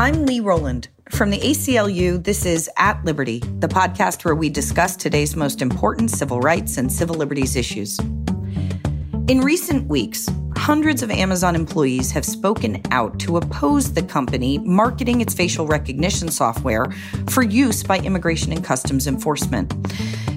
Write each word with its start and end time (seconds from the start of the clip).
I'm 0.00 0.24
Lee 0.24 0.40
Rowland. 0.40 0.88
From 1.10 1.28
the 1.28 1.38
ACLU, 1.40 2.24
this 2.24 2.46
is 2.46 2.70
At 2.78 3.04
Liberty, 3.04 3.40
the 3.58 3.68
podcast 3.68 4.24
where 4.24 4.34
we 4.34 4.48
discuss 4.48 4.96
today's 4.96 5.36
most 5.36 5.60
important 5.60 6.10
civil 6.10 6.40
rights 6.40 6.78
and 6.78 6.90
civil 6.90 7.16
liberties 7.16 7.54
issues. 7.54 7.98
In 9.28 9.42
recent 9.42 9.88
weeks, 9.88 10.26
hundreds 10.70 11.02
of 11.02 11.10
Amazon 11.10 11.56
employees 11.56 12.12
have 12.12 12.24
spoken 12.24 12.80
out 12.92 13.18
to 13.18 13.36
oppose 13.36 13.92
the 13.92 14.02
company 14.04 14.56
marketing 14.58 15.20
its 15.20 15.34
facial 15.34 15.66
recognition 15.66 16.28
software 16.28 16.86
for 17.28 17.42
use 17.42 17.82
by 17.82 17.98
Immigration 17.98 18.52
and 18.52 18.62
Customs 18.62 19.08
Enforcement. 19.08 19.74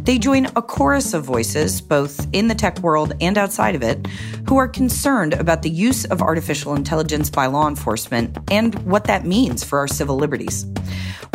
They 0.05 0.17
join 0.17 0.47
a 0.55 0.61
chorus 0.63 1.13
of 1.13 1.23
voices, 1.23 1.81
both 1.81 2.27
in 2.33 2.47
the 2.47 2.55
tech 2.55 2.79
world 2.79 3.13
and 3.21 3.37
outside 3.37 3.75
of 3.75 3.83
it, 3.83 4.07
who 4.49 4.57
are 4.57 4.67
concerned 4.67 5.35
about 5.35 5.61
the 5.61 5.69
use 5.69 6.03
of 6.05 6.19
artificial 6.19 6.73
intelligence 6.73 7.29
by 7.29 7.45
law 7.45 7.67
enforcement 7.67 8.35
and 8.49 8.73
what 8.85 9.03
that 9.03 9.27
means 9.27 9.63
for 9.63 9.77
our 9.77 9.87
civil 9.87 10.15
liberties. 10.15 10.65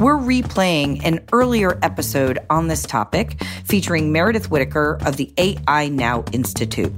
We're 0.00 0.18
replaying 0.18 1.04
an 1.04 1.24
earlier 1.32 1.78
episode 1.82 2.40
on 2.50 2.66
this 2.66 2.82
topic 2.82 3.40
featuring 3.64 4.10
Meredith 4.10 4.50
Whittaker 4.50 4.98
of 5.06 5.18
the 5.18 5.32
AI 5.38 5.88
Now 5.88 6.24
Institute. 6.32 6.92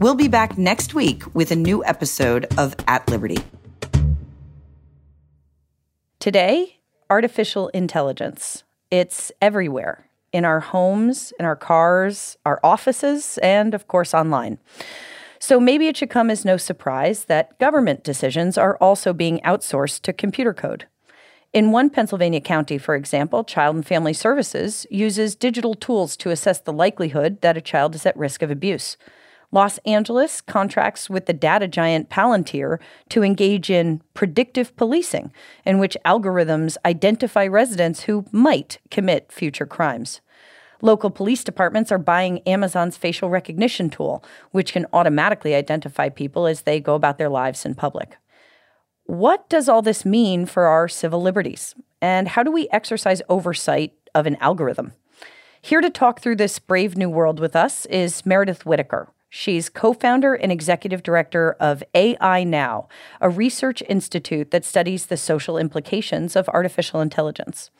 We'll 0.00 0.14
be 0.14 0.28
back 0.28 0.56
next 0.56 0.94
week 0.94 1.24
with 1.34 1.50
a 1.50 1.56
new 1.56 1.84
episode 1.84 2.46
of 2.56 2.74
At 2.88 3.06
Liberty. 3.10 3.36
Today, 6.18 6.78
artificial 7.10 7.68
intelligence. 7.68 8.64
It's 8.90 9.30
everywhere 9.42 10.08
in 10.32 10.46
our 10.46 10.60
homes, 10.60 11.34
in 11.38 11.44
our 11.44 11.54
cars, 11.54 12.38
our 12.46 12.58
offices, 12.64 13.36
and 13.42 13.74
of 13.74 13.88
course 13.88 14.14
online. 14.14 14.56
So 15.38 15.60
maybe 15.60 15.86
it 15.86 15.98
should 15.98 16.08
come 16.08 16.30
as 16.30 16.46
no 16.46 16.56
surprise 16.56 17.26
that 17.26 17.58
government 17.58 18.02
decisions 18.02 18.56
are 18.56 18.78
also 18.78 19.12
being 19.12 19.38
outsourced 19.40 20.00
to 20.00 20.14
computer 20.14 20.54
code. 20.54 20.86
In 21.52 21.72
one 21.72 21.90
Pennsylvania 21.90 22.40
county, 22.40 22.78
for 22.78 22.94
example, 22.94 23.44
Child 23.44 23.76
and 23.76 23.86
Family 23.86 24.14
Services 24.14 24.86
uses 24.88 25.34
digital 25.34 25.74
tools 25.74 26.16
to 26.16 26.30
assess 26.30 26.58
the 26.58 26.72
likelihood 26.72 27.42
that 27.42 27.58
a 27.58 27.60
child 27.60 27.94
is 27.94 28.06
at 28.06 28.16
risk 28.16 28.40
of 28.40 28.50
abuse. 28.50 28.96
Los 29.52 29.78
Angeles 29.78 30.40
contracts 30.40 31.10
with 31.10 31.26
the 31.26 31.32
data 31.32 31.66
giant 31.66 32.08
Palantir 32.08 32.78
to 33.08 33.24
engage 33.24 33.68
in 33.68 34.00
predictive 34.14 34.76
policing, 34.76 35.32
in 35.64 35.78
which 35.78 35.96
algorithms 36.04 36.76
identify 36.84 37.46
residents 37.46 38.02
who 38.02 38.24
might 38.30 38.78
commit 38.90 39.32
future 39.32 39.66
crimes. 39.66 40.20
Local 40.82 41.10
police 41.10 41.42
departments 41.42 41.90
are 41.90 41.98
buying 41.98 42.38
Amazon's 42.46 42.96
facial 42.96 43.28
recognition 43.28 43.90
tool, 43.90 44.24
which 44.52 44.72
can 44.72 44.86
automatically 44.92 45.54
identify 45.54 46.08
people 46.08 46.46
as 46.46 46.62
they 46.62 46.80
go 46.80 46.94
about 46.94 47.18
their 47.18 47.28
lives 47.28 47.66
in 47.66 47.74
public. 47.74 48.16
What 49.04 49.48
does 49.48 49.68
all 49.68 49.82
this 49.82 50.04
mean 50.04 50.46
for 50.46 50.66
our 50.66 50.86
civil 50.86 51.20
liberties? 51.20 51.74
And 52.00 52.28
how 52.28 52.44
do 52.44 52.52
we 52.52 52.68
exercise 52.70 53.20
oversight 53.28 53.92
of 54.14 54.26
an 54.26 54.36
algorithm? 54.36 54.92
Here 55.60 55.80
to 55.80 55.90
talk 55.90 56.20
through 56.20 56.36
this 56.36 56.58
brave 56.60 56.96
new 56.96 57.10
world 57.10 57.40
with 57.40 57.56
us 57.56 57.84
is 57.86 58.24
Meredith 58.24 58.64
Whittaker. 58.64 59.08
She's 59.32 59.68
co 59.68 59.92
founder 59.92 60.34
and 60.34 60.50
executive 60.50 61.04
director 61.04 61.52
of 61.60 61.84
AI 61.94 62.42
Now, 62.42 62.88
a 63.20 63.30
research 63.30 63.80
institute 63.88 64.50
that 64.50 64.64
studies 64.64 65.06
the 65.06 65.16
social 65.16 65.56
implications 65.56 66.34
of 66.34 66.48
artificial 66.48 67.00
intelligence. 67.00 67.70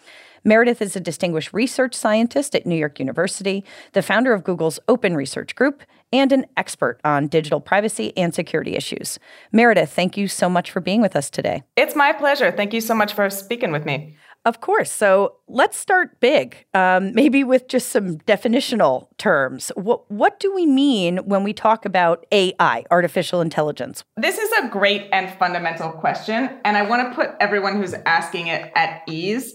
Meredith 0.44 0.80
is 0.80 0.96
a 0.96 1.00
distinguished 1.00 1.52
research 1.52 1.94
scientist 1.94 2.54
at 2.54 2.64
New 2.64 2.76
York 2.76 2.98
University, 2.98 3.64
the 3.92 4.00
founder 4.00 4.32
of 4.32 4.44
Google's 4.44 4.78
Open 4.88 5.14
Research 5.14 5.54
Group, 5.54 5.82
and 6.12 6.32
an 6.32 6.46
expert 6.56 7.00
on 7.04 7.26
digital 7.26 7.60
privacy 7.60 8.16
and 8.16 8.34
security 8.34 8.74
issues. 8.74 9.18
Meredith, 9.52 9.92
thank 9.92 10.16
you 10.16 10.28
so 10.28 10.48
much 10.48 10.70
for 10.70 10.80
being 10.80 11.02
with 11.02 11.14
us 11.14 11.30
today. 11.30 11.62
It's 11.76 11.94
my 11.94 12.12
pleasure. 12.12 12.50
Thank 12.50 12.72
you 12.72 12.80
so 12.80 12.94
much 12.94 13.12
for 13.12 13.28
speaking 13.28 13.72
with 13.72 13.84
me. 13.84 14.16
Of 14.46 14.62
course. 14.62 14.90
So 14.90 15.36
let's 15.48 15.76
start 15.76 16.18
big, 16.18 16.64
um, 16.72 17.12
maybe 17.14 17.44
with 17.44 17.68
just 17.68 17.90
some 17.90 18.16
definitional 18.20 19.08
terms. 19.18 19.70
What, 19.76 20.10
what 20.10 20.40
do 20.40 20.54
we 20.54 20.64
mean 20.64 21.18
when 21.18 21.44
we 21.44 21.52
talk 21.52 21.84
about 21.84 22.24
AI, 22.32 22.84
artificial 22.90 23.42
intelligence? 23.42 24.02
This 24.16 24.38
is 24.38 24.50
a 24.52 24.68
great 24.68 25.08
and 25.12 25.30
fundamental 25.38 25.92
question. 25.92 26.58
And 26.64 26.78
I 26.78 26.82
want 26.82 27.10
to 27.10 27.14
put 27.14 27.34
everyone 27.38 27.76
who's 27.76 27.92
asking 28.06 28.46
it 28.46 28.72
at 28.74 29.02
ease 29.06 29.54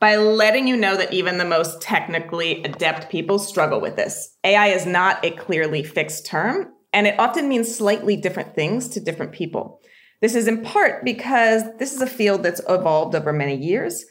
by 0.00 0.16
letting 0.16 0.68
you 0.68 0.76
know 0.76 0.96
that 0.96 1.14
even 1.14 1.38
the 1.38 1.44
most 1.46 1.80
technically 1.80 2.62
adept 2.62 3.08
people 3.08 3.38
struggle 3.38 3.80
with 3.80 3.96
this. 3.96 4.36
AI 4.44 4.66
is 4.66 4.84
not 4.84 5.24
a 5.24 5.30
clearly 5.30 5.82
fixed 5.82 6.26
term, 6.26 6.72
and 6.92 7.06
it 7.06 7.18
often 7.18 7.48
means 7.48 7.74
slightly 7.74 8.16
different 8.16 8.54
things 8.54 8.88
to 8.88 9.00
different 9.00 9.32
people. 9.32 9.80
This 10.20 10.34
is 10.34 10.46
in 10.46 10.62
part 10.62 11.04
because 11.04 11.62
this 11.78 11.94
is 11.94 12.02
a 12.02 12.06
field 12.06 12.42
that's 12.42 12.60
evolved 12.68 13.14
over 13.14 13.32
many 13.32 13.56
years 13.56 14.04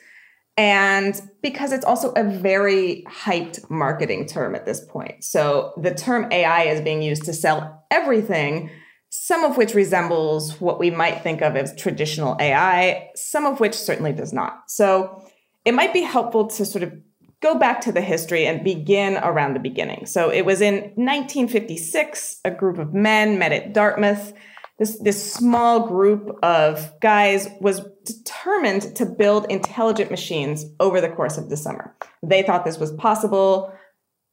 and 0.57 1.21
because 1.41 1.71
it's 1.71 1.85
also 1.85 2.11
a 2.11 2.23
very 2.23 3.03
hyped 3.09 3.69
marketing 3.69 4.25
term 4.25 4.55
at 4.55 4.65
this 4.65 4.83
point. 4.85 5.23
So 5.23 5.73
the 5.81 5.93
term 5.93 6.31
AI 6.31 6.63
is 6.63 6.81
being 6.81 7.01
used 7.01 7.23
to 7.25 7.33
sell 7.33 7.85
everything, 7.91 8.69
some 9.09 9.43
of 9.43 9.57
which 9.57 9.73
resembles 9.73 10.61
what 10.61 10.79
we 10.79 10.91
might 10.91 11.21
think 11.23 11.41
of 11.41 11.55
as 11.55 11.75
traditional 11.75 12.37
AI, 12.39 13.09
some 13.15 13.45
of 13.45 13.59
which 13.59 13.75
certainly 13.75 14.13
does 14.13 14.31
not. 14.31 14.69
So 14.69 15.23
it 15.65 15.73
might 15.73 15.93
be 15.93 16.01
helpful 16.01 16.47
to 16.47 16.65
sort 16.65 16.83
of 16.83 16.93
go 17.41 17.59
back 17.59 17.81
to 17.81 17.91
the 17.91 18.01
history 18.01 18.47
and 18.47 18.63
begin 18.63 19.17
around 19.17 19.55
the 19.55 19.59
beginning. 19.59 20.05
So 20.05 20.29
it 20.29 20.45
was 20.45 20.61
in 20.61 20.75
1956, 20.95 22.39
a 22.45 22.51
group 22.51 22.77
of 22.77 22.93
men 22.93 23.37
met 23.37 23.51
at 23.51 23.73
Dartmouth 23.73 24.33
this, 24.77 24.99
this 24.99 25.33
small 25.33 25.87
group 25.87 26.37
of 26.43 26.91
guys 26.99 27.49
was 27.61 27.81
determined 28.03 28.95
to 28.97 29.05
build 29.05 29.45
intelligent 29.49 30.11
machines 30.11 30.65
over 30.79 30.99
the 30.99 31.09
course 31.09 31.37
of 31.37 31.49
the 31.49 31.57
summer. 31.57 31.95
They 32.21 32.43
thought 32.43 32.65
this 32.65 32.77
was 32.77 32.91
possible 32.93 33.73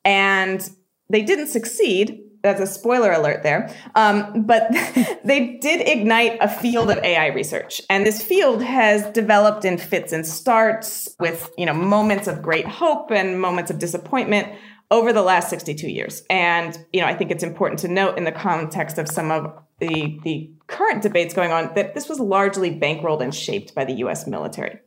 and 0.04 0.68
they 1.08 1.22
didn't 1.22 1.48
succeed. 1.48 2.18
That's 2.42 2.60
a 2.60 2.66
spoiler 2.66 3.12
alert 3.12 3.44
there. 3.44 3.72
Um, 3.94 4.44
but 4.44 4.68
they 5.24 5.58
did 5.60 5.86
ignite 5.86 6.38
a 6.40 6.48
field 6.48 6.90
of 6.90 6.98
AI 6.98 7.28
research. 7.28 7.80
And 7.88 8.04
this 8.04 8.20
field 8.20 8.64
has 8.64 9.06
developed 9.12 9.64
in 9.64 9.78
fits 9.78 10.12
and 10.12 10.26
starts 10.26 11.14
with, 11.20 11.52
you 11.56 11.66
know, 11.66 11.74
moments 11.74 12.26
of 12.26 12.42
great 12.42 12.66
hope 12.66 13.12
and 13.12 13.40
moments 13.40 13.70
of 13.70 13.78
disappointment 13.78 14.48
over 14.92 15.10
the 15.10 15.22
last 15.22 15.48
62 15.48 15.88
years. 15.88 16.22
And, 16.28 16.78
you 16.92 17.00
know, 17.00 17.06
I 17.06 17.14
think 17.14 17.30
it's 17.30 17.42
important 17.42 17.80
to 17.80 17.88
note 17.88 18.18
in 18.18 18.24
the 18.24 18.30
context 18.30 18.98
of 18.98 19.08
some 19.08 19.30
of 19.30 19.50
the, 19.80 20.20
the 20.22 20.50
current 20.66 21.02
debates 21.02 21.32
going 21.32 21.50
on 21.50 21.72
that 21.74 21.94
this 21.94 22.10
was 22.10 22.20
largely 22.20 22.70
bankrolled 22.70 23.22
and 23.22 23.34
shaped 23.34 23.74
by 23.74 23.86
the 23.86 23.94
US 23.94 24.26
military. 24.26 24.78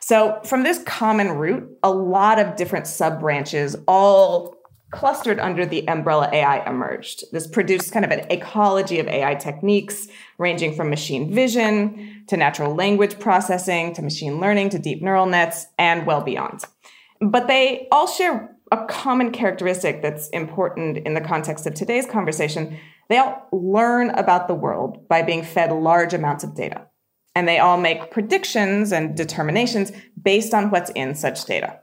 So, 0.00 0.40
from 0.44 0.62
this 0.62 0.80
common 0.84 1.32
root, 1.32 1.76
a 1.82 1.90
lot 1.90 2.38
of 2.38 2.54
different 2.54 2.86
sub 2.86 3.18
branches, 3.18 3.74
all 3.88 4.56
clustered 4.92 5.40
under 5.40 5.66
the 5.66 5.86
umbrella 5.88 6.30
AI, 6.32 6.64
emerged. 6.64 7.24
This 7.32 7.48
produced 7.48 7.92
kind 7.92 8.04
of 8.04 8.12
an 8.12 8.30
ecology 8.30 9.00
of 9.00 9.08
AI 9.08 9.34
techniques, 9.34 10.06
ranging 10.38 10.74
from 10.74 10.88
machine 10.88 11.34
vision 11.34 12.24
to 12.28 12.36
natural 12.36 12.76
language 12.76 13.18
processing 13.18 13.92
to 13.94 14.02
machine 14.02 14.40
learning 14.40 14.70
to 14.70 14.78
deep 14.78 15.02
neural 15.02 15.26
nets 15.26 15.66
and 15.78 16.06
well 16.06 16.22
beyond. 16.22 16.62
But 17.20 17.48
they 17.48 17.88
all 17.90 18.06
share 18.06 18.56
a 18.70 18.84
common 18.86 19.30
characteristic 19.30 20.02
that's 20.02 20.28
important 20.30 20.98
in 20.98 21.14
the 21.14 21.20
context 21.20 21.66
of 21.66 21.74
today's 21.74 22.06
conversation 22.06 22.78
they 23.08 23.18
all 23.18 23.48
learn 23.52 24.10
about 24.10 24.48
the 24.48 24.54
world 24.54 25.08
by 25.08 25.22
being 25.22 25.42
fed 25.42 25.72
large 25.72 26.14
amounts 26.14 26.44
of 26.44 26.54
data. 26.54 26.86
And 27.34 27.48
they 27.48 27.58
all 27.58 27.78
make 27.78 28.10
predictions 28.10 28.92
and 28.92 29.16
determinations 29.16 29.92
based 30.20 30.52
on 30.52 30.70
what's 30.70 30.90
in 30.90 31.14
such 31.14 31.44
data. 31.44 31.80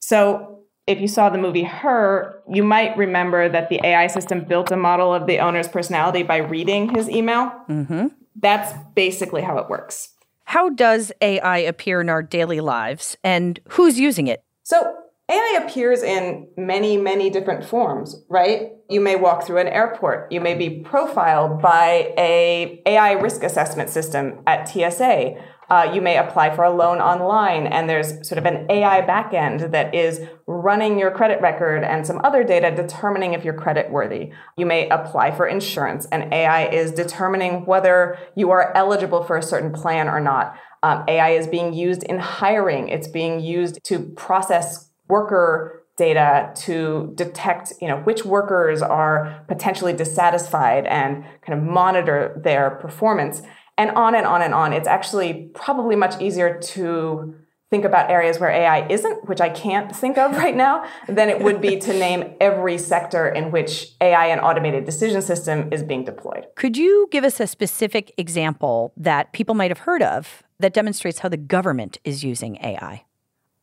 So 0.00 0.64
if 0.86 1.00
you 1.00 1.08
saw 1.08 1.28
the 1.28 1.38
movie 1.38 1.62
Her, 1.62 2.42
you 2.50 2.64
might 2.64 2.96
remember 2.96 3.48
that 3.48 3.68
the 3.68 3.80
AI 3.84 4.06
system 4.06 4.44
built 4.44 4.70
a 4.70 4.76
model 4.76 5.14
of 5.14 5.26
the 5.26 5.38
owner's 5.38 5.68
personality 5.68 6.22
by 6.22 6.38
reading 6.38 6.94
his 6.94 7.08
email. 7.08 7.52
Mm-hmm. 7.68 8.06
That's 8.36 8.72
basically 8.94 9.42
how 9.42 9.58
it 9.58 9.68
works. 9.68 10.14
How 10.44 10.70
does 10.70 11.12
AI 11.20 11.58
appear 11.58 12.00
in 12.00 12.08
our 12.08 12.22
daily 12.22 12.60
lives 12.60 13.18
and 13.22 13.60
who's 13.68 14.00
using 14.00 14.28
it? 14.28 14.42
So 14.62 14.94
AI 15.30 15.60
appears 15.62 16.02
in 16.02 16.48
many, 16.56 16.96
many 16.96 17.28
different 17.28 17.62
forms, 17.62 18.24
right? 18.30 18.72
You 18.88 19.02
may 19.02 19.14
walk 19.14 19.44
through 19.44 19.58
an 19.58 19.68
airport. 19.68 20.32
You 20.32 20.40
may 20.40 20.54
be 20.54 20.80
profiled 20.80 21.60
by 21.60 22.14
a 22.16 22.80
AI 22.86 23.12
risk 23.12 23.42
assessment 23.42 23.90
system 23.90 24.40
at 24.46 24.68
TSA. 24.68 25.34
Uh, 25.70 25.90
you 25.92 26.00
may 26.00 26.16
apply 26.16 26.56
for 26.56 26.64
a 26.64 26.70
loan 26.70 26.98
online, 26.98 27.66
and 27.66 27.90
there's 27.90 28.26
sort 28.26 28.38
of 28.38 28.46
an 28.46 28.66
AI 28.70 29.02
backend 29.02 29.70
that 29.70 29.94
is 29.94 30.22
running 30.46 30.98
your 30.98 31.10
credit 31.10 31.42
record 31.42 31.84
and 31.84 32.06
some 32.06 32.22
other 32.24 32.42
data 32.42 32.74
determining 32.74 33.34
if 33.34 33.44
you're 33.44 33.52
credit 33.52 33.90
worthy. 33.90 34.32
You 34.56 34.64
may 34.64 34.88
apply 34.88 35.32
for 35.32 35.46
insurance, 35.46 36.06
and 36.10 36.32
AI 36.32 36.68
is 36.68 36.90
determining 36.92 37.66
whether 37.66 38.16
you 38.34 38.50
are 38.50 38.74
eligible 38.74 39.22
for 39.24 39.36
a 39.36 39.42
certain 39.42 39.74
plan 39.74 40.08
or 40.08 40.20
not. 40.20 40.56
Um, 40.82 41.04
AI 41.06 41.30
is 41.30 41.46
being 41.46 41.74
used 41.74 42.02
in 42.02 42.18
hiring. 42.18 42.88
It's 42.88 43.08
being 43.08 43.40
used 43.40 43.78
to 43.84 43.98
process 44.16 44.87
worker 45.08 45.84
data 45.96 46.52
to 46.54 47.12
detect 47.16 47.72
you 47.80 47.88
know 47.88 47.96
which 48.02 48.24
workers 48.24 48.82
are 48.82 49.44
potentially 49.48 49.92
dissatisfied 49.92 50.86
and 50.86 51.24
kind 51.42 51.58
of 51.58 51.62
monitor 51.62 52.40
their 52.42 52.70
performance 52.70 53.42
and 53.78 53.92
on 53.92 54.14
and 54.14 54.26
on 54.26 54.42
and 54.42 54.52
on. 54.52 54.72
It's 54.72 54.88
actually 54.88 55.50
probably 55.54 55.96
much 55.96 56.20
easier 56.20 56.58
to 56.58 57.34
think 57.70 57.84
about 57.84 58.10
areas 58.10 58.40
where 58.40 58.50
AI 58.50 58.86
isn't, 58.88 59.28
which 59.28 59.40
I 59.40 59.50
can't 59.50 59.94
think 59.94 60.18
of 60.18 60.36
right 60.36 60.56
now, 60.56 60.84
than 61.06 61.28
it 61.28 61.40
would 61.42 61.60
be 61.60 61.78
to 61.78 61.92
name 61.98 62.34
every 62.40 62.78
sector 62.78 63.28
in 63.28 63.50
which 63.50 63.92
AI 64.00 64.26
and 64.26 64.40
automated 64.40 64.84
decision 64.84 65.22
system 65.22 65.68
is 65.72 65.82
being 65.82 66.04
deployed. 66.04 66.46
Could 66.56 66.76
you 66.76 67.08
give 67.10 67.24
us 67.24 67.40
a 67.40 67.46
specific 67.46 68.12
example 68.16 68.92
that 68.96 69.32
people 69.32 69.54
might 69.54 69.70
have 69.70 69.80
heard 69.80 70.02
of 70.02 70.42
that 70.58 70.72
demonstrates 70.72 71.20
how 71.20 71.28
the 71.28 71.36
government 71.36 71.98
is 72.04 72.24
using 72.24 72.56
AI? 72.56 73.04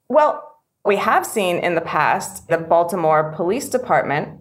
Well, 0.07 0.54
we 0.85 0.97
have 0.97 1.25
seen 1.25 1.57
in 1.57 1.75
the 1.75 1.81
past 1.81 2.47
the 2.47 2.57
Baltimore 2.57 3.33
Police 3.35 3.69
Department 3.69 4.39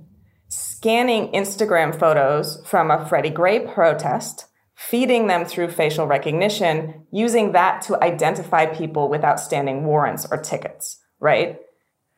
scanning 0.49 1.32
Instagram 1.32 1.99
photos 1.99 2.62
from 2.67 2.91
a 2.91 3.06
Freddie 3.08 3.31
Gray 3.31 3.61
protest 3.61 4.46
feeding 4.75 5.29
them 5.29 5.44
through 5.44 5.70
facial 5.70 6.06
recognition, 6.06 7.06
using 7.11 7.52
that 7.52 7.81
to 7.82 8.02
identify 8.02 8.67
people 8.67 9.08
with 9.08 9.25
outstanding 9.25 9.85
warrants 9.85 10.26
or 10.31 10.37
tickets, 10.37 11.00
right? 11.20 11.58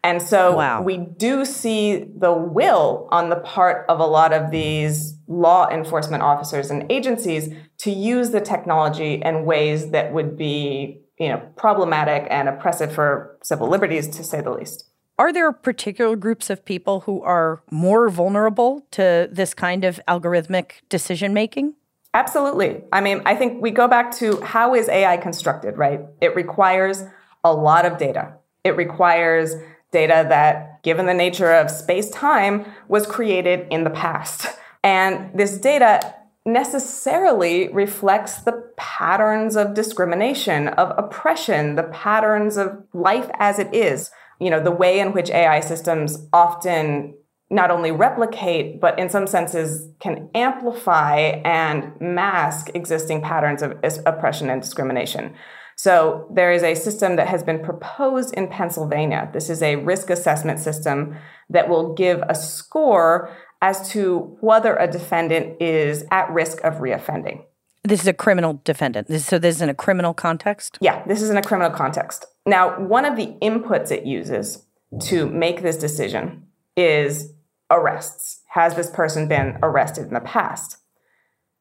And 0.03 0.23
so 0.23 0.57
wow. 0.57 0.83
we 0.83 0.99
do 0.99 1.45
see 1.45 2.05
the 2.17 2.33
will 2.33 3.09
on 3.11 3.29
the 3.29 3.37
part 3.37 3.87
of 3.89 4.01
a 4.01 4.07
lot 4.07 4.33
of 4.33 4.51
these 4.51 5.19
law 5.27 5.69
enforcement 5.69 6.23
officers 6.23 6.71
and 6.71 6.91
agencies 6.91 7.53
to 7.79 7.91
use 7.91 8.31
the 8.31 8.41
technology 8.41 9.15
in 9.15 9.45
ways 9.45 9.91
that 9.91 10.13
would 10.13 10.37
be, 10.37 11.03
you 11.19 11.29
know, 11.29 11.39
problematic 11.57 12.27
and 12.31 12.49
oppressive 12.49 12.93
for 12.93 13.37
civil 13.43 13.69
liberties 13.69 14.09
to 14.09 14.25
say 14.25 14.41
the 14.41 14.51
least. 14.51 14.85
Are 15.19 15.33
there 15.33 15.51
particular 15.51 16.15
groups 16.15 16.51
of 16.51 16.65
people 16.65 17.01
who 17.01 17.23
are 17.23 17.63
more 17.71 18.11
vulnerable 18.11 18.87
to 18.93 19.29
this 19.33 19.55
kind 19.55 19.85
of 19.85 19.99
algorithmic 20.07 20.73
decision 20.91 21.33
making? 21.33 21.75
Absolutely. 22.13 22.83
I 22.93 23.01
mean, 23.01 23.23
I 23.25 23.35
think 23.35 23.63
we 23.63 23.71
go 23.71 23.89
back 23.89 24.11
to 24.17 24.41
how 24.43 24.75
is 24.75 24.89
AI 24.89 25.17
constructed, 25.17 25.79
right? 25.79 26.01
It 26.21 26.35
requires 26.35 27.05
a 27.45 27.53
lot 27.53 27.87
of 27.87 27.99
data. 27.99 28.35
It 28.65 28.77
requires 28.77 29.55
data 29.93 30.27
that, 30.29 30.83
given 30.83 31.07
the 31.07 31.15
nature 31.15 31.53
of 31.53 31.71
space 31.71 32.11
time, 32.11 32.67
was 32.89 33.07
created 33.07 33.67
in 33.71 33.85
the 33.85 33.91
past. 33.91 34.47
And 34.83 35.31
this 35.39 35.59
data 35.59 36.15
necessarily 36.47 37.69
reflects 37.73 38.37
the 38.43 38.73
patterns 38.77 39.57
of 39.57 39.75
discrimination, 39.75 40.69
of 40.69 40.93
oppression, 40.97 41.75
the 41.75 41.83
patterns 41.83 42.57
of 42.57 42.85
life 42.95 43.29
as 43.39 43.59
it 43.59 43.75
is. 43.75 44.11
You 44.41 44.51
know, 44.51 44.63
the 44.63 44.71
way 44.71 45.01
in 45.01 45.13
which 45.13 45.31
AI 45.31 45.61
systems 45.61 46.29
often 46.33 47.15
not 47.51 47.71
only 47.71 47.91
replicate, 47.91 48.81
but 48.81 48.99
in 48.99 49.09
some 49.09 49.27
senses 49.27 49.89
can 50.01 50.29
amplify 50.35 51.19
and 51.45 51.93
mask 52.01 52.71
existing 52.75 53.23
patterns 53.23 53.63
of 53.63 53.77
oppression 54.05 54.51
and 54.51 54.63
discrimination. 54.63 55.35
So 55.77 56.27
there 56.33 56.53
is 56.53 56.63
a 56.63 56.75
system 56.75 57.17
that 57.17 57.29
has 57.29 57.43
been 57.43 57.63
proposed 57.63 58.33
in 58.35 58.49
Pennsylvania. 58.49 59.29
This 59.33 59.51
is 59.51 59.63
a 59.63 59.77
risk 59.77 60.11
assessment 60.11 60.59
system 60.59 61.17
that 61.51 61.69
will 61.69 61.95
give 61.95 62.23
a 62.29 62.35
score 62.35 63.31
as 63.63 63.91
to 63.91 64.37
whether 64.41 64.77
a 64.77 64.91
defendant 64.91 65.61
is 65.61 66.05
at 66.11 66.31
risk 66.31 66.63
of 66.65 66.75
reoffending. 66.75 67.45
This 67.85 68.01
is 68.01 68.07
a 68.07 68.13
criminal 68.13 68.61
defendant. 68.65 69.09
so 69.21 69.39
this 69.39 69.57
is 69.57 69.63
in 69.63 69.69
a 69.69 69.75
criminal 69.75 70.13
context? 70.13 70.77
Yeah, 70.81 71.05
this 71.07 71.23
is 71.23 71.31
in 71.31 71.37
a 71.37 71.43
criminal 71.43 71.71
context. 71.71 72.27
Now, 72.45 72.79
one 72.81 73.05
of 73.05 73.17
the 73.17 73.37
inputs 73.41 73.91
it 73.91 74.05
uses 74.05 74.67
to 75.03 75.29
make 75.29 75.63
this 75.63 75.77
decision 75.77 76.47
is 76.77 77.33
arrests. 77.71 78.43
Has 78.49 78.75
this 78.75 78.91
person 78.91 79.29
been 79.29 79.59
arrested 79.63 80.09
in 80.09 80.15
the 80.15 80.21
past? 80.21 80.79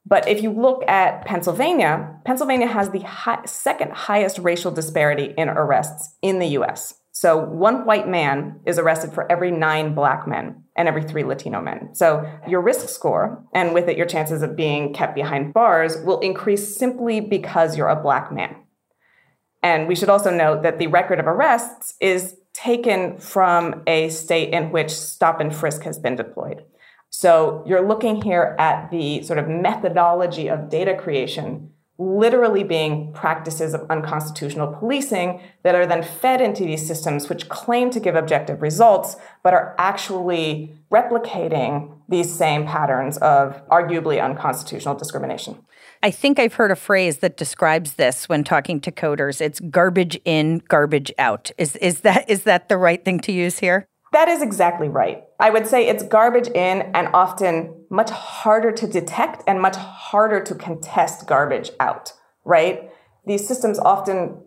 But 0.06 0.28
if 0.28 0.44
you 0.44 0.52
look 0.52 0.84
at 0.88 1.26
Pennsylvania, 1.26 2.20
Pennsylvania 2.26 2.68
has 2.68 2.92
the 2.92 3.00
high, 3.00 3.44
second 3.46 3.92
highest 3.92 4.38
racial 4.38 4.72
disparity 4.72 5.34
in 5.38 5.50
arrests 5.50 6.16
in 6.22 6.40
the 6.40 6.48
US. 6.60 6.96
So 7.18 7.38
one 7.38 7.86
white 7.86 8.10
man 8.10 8.60
is 8.66 8.78
arrested 8.78 9.14
for 9.14 9.32
every 9.32 9.50
nine 9.50 9.96
black 9.96 10.28
men 10.28 10.66
and 10.76 10.90
every 10.90 11.02
three 11.02 11.24
Latino 11.24 11.62
men. 11.62 11.96
So 11.96 12.30
your 12.46 12.60
risk 12.60 12.90
score, 12.90 13.42
and 13.54 13.74
with 13.74 13.88
it, 13.88 13.96
your 13.96 14.06
chances 14.06 14.42
of 14.42 14.58
being 14.58 14.94
kept 14.94 15.16
behind 15.16 15.54
bars, 15.54 15.96
will 16.04 16.20
increase 16.20 16.76
simply 16.76 17.22
because 17.22 17.78
you're 17.78 17.88
a 17.88 18.02
black 18.02 18.34
man. 18.34 18.58
And 19.64 19.88
we 19.88 19.96
should 19.96 20.10
also 20.10 20.30
note 20.30 20.64
that 20.64 20.78
the 20.78 20.88
record 20.88 21.22
of 21.22 21.26
arrests 21.26 21.94
is 22.02 22.36
taken 22.52 23.18
from 23.18 23.84
a 23.88 24.10
state 24.10 24.54
in 24.54 24.72
which 24.72 24.92
stop 24.92 25.40
and 25.40 25.56
frisk 25.56 25.84
has 25.84 25.98
been 25.98 26.18
deployed. 26.18 26.66
So 27.12 27.64
you're 27.66 27.88
looking 27.88 28.22
here 28.22 28.58
at 28.60 28.92
the 28.92 29.24
sort 29.24 29.40
of 29.40 29.48
methodology 29.48 30.50
of 30.50 30.68
data 30.70 30.98
creation 30.98 31.72
literally 31.98 32.64
being 32.64 33.14
practices 33.14 33.74
of 33.74 33.90
unconstitutional 33.90 34.68
policing 34.68 35.42
that 35.64 35.76
are 35.76 35.86
then 35.86 36.04
fed 36.04 36.42
into 36.42 36.64
these 36.64 36.86
systems 36.86 37.30
which 37.30 37.48
claim 37.48 37.90
to 37.90 38.00
give 38.02 38.16
objective 38.16 38.62
results 38.62 39.16
but 39.44 39.54
are 39.54 39.74
actually 39.78 40.76
replicating 40.92 41.90
these 42.10 42.34
same 42.34 42.66
patterns 42.66 43.18
of 43.20 43.66
arguably 43.70 44.22
unconstitutional 44.24 44.96
discrimination. 44.96 45.58
I 46.04 46.12
think 46.12 46.38
I've 46.38 46.54
heard 46.56 46.72
a 46.72 46.76
phrase 46.76 47.18
that 47.20 47.38
describes 47.38 47.94
this 47.94 48.28
when 48.30 48.44
talking 48.44 48.80
to 48.82 48.92
coders. 48.92 49.42
It's 49.42 49.60
garbage 49.60 50.20
in, 50.26 50.62
garbage 50.68 51.12
out. 51.18 51.50
Is 51.58 51.76
is 51.78 52.02
that 52.02 52.30
is 52.30 52.44
that 52.44 52.70
the 52.70 52.78
right 52.78 53.04
thing 53.04 53.20
to 53.22 53.32
use 53.32 53.60
here? 53.60 53.88
That 54.16 54.30
is 54.30 54.42
exactly 54.42 54.88
right. 54.88 55.26
I 55.42 55.50
would 55.50 55.68
say 55.68 55.90
it's 55.90 56.02
garbage 56.02 56.48
in 56.48 56.84
and 56.96 57.10
often 57.14 57.84
much 57.90 58.12
harder 58.12 58.72
to 58.72 58.88
detect 58.88 59.44
and 59.46 59.62
much 59.62 59.76
harder 59.76 60.42
to 60.42 60.56
contest 60.56 61.28
garbage 61.28 61.72
out, 61.82 62.14
right? 62.46 62.90
These 63.26 63.46
systems 63.46 63.78
often 63.78 64.38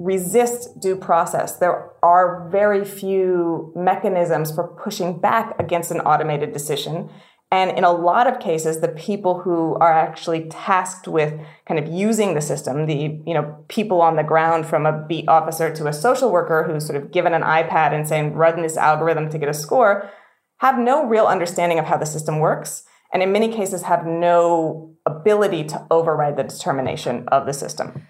resist 0.00 0.80
due 0.80 0.96
process. 0.96 1.58
There 1.58 1.92
are 2.02 2.48
very 2.50 2.84
few 2.84 3.72
mechanisms 3.76 4.52
for 4.52 4.66
pushing 4.66 5.20
back 5.20 5.54
against 5.60 5.92
an 5.92 6.00
automated 6.00 6.52
decision. 6.52 7.08
And 7.54 7.78
in 7.78 7.84
a 7.84 7.92
lot 7.92 8.26
of 8.26 8.40
cases, 8.40 8.80
the 8.80 8.88
people 8.88 9.38
who 9.38 9.76
are 9.76 9.92
actually 9.92 10.48
tasked 10.48 11.06
with 11.06 11.38
kind 11.68 11.78
of 11.78 11.86
using 11.86 12.34
the 12.34 12.40
system, 12.40 12.86
the 12.86 13.20
you 13.24 13.32
know 13.32 13.64
people 13.68 14.00
on 14.00 14.16
the 14.16 14.24
ground 14.24 14.66
from 14.66 14.86
a 14.86 15.06
beat 15.06 15.28
officer 15.28 15.72
to 15.72 15.86
a 15.86 15.92
social 15.92 16.32
worker 16.32 16.64
who's 16.64 16.84
sort 16.84 17.00
of 17.00 17.12
given 17.12 17.32
an 17.32 17.42
iPad 17.42 17.92
and 17.92 18.08
saying 18.08 18.34
run 18.34 18.60
this 18.62 18.76
algorithm 18.76 19.30
to 19.30 19.38
get 19.38 19.48
a 19.48 19.54
score, 19.54 20.10
have 20.56 20.76
no 20.76 21.06
real 21.06 21.26
understanding 21.26 21.78
of 21.78 21.84
how 21.84 21.96
the 21.96 22.06
system 22.06 22.40
works, 22.40 22.82
and 23.12 23.22
in 23.22 23.30
many 23.30 23.52
cases 23.52 23.82
have 23.82 24.04
no 24.04 24.92
ability 25.06 25.62
to 25.62 25.86
override 25.92 26.36
the 26.36 26.42
determination 26.42 27.24
of 27.28 27.46
the 27.46 27.52
system. 27.52 28.08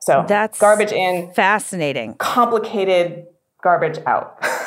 So 0.00 0.24
that's 0.26 0.58
garbage 0.58 0.90
in, 0.90 1.32
fascinating, 1.34 2.14
complicated 2.14 3.26
garbage 3.62 3.98
out. 4.06 4.38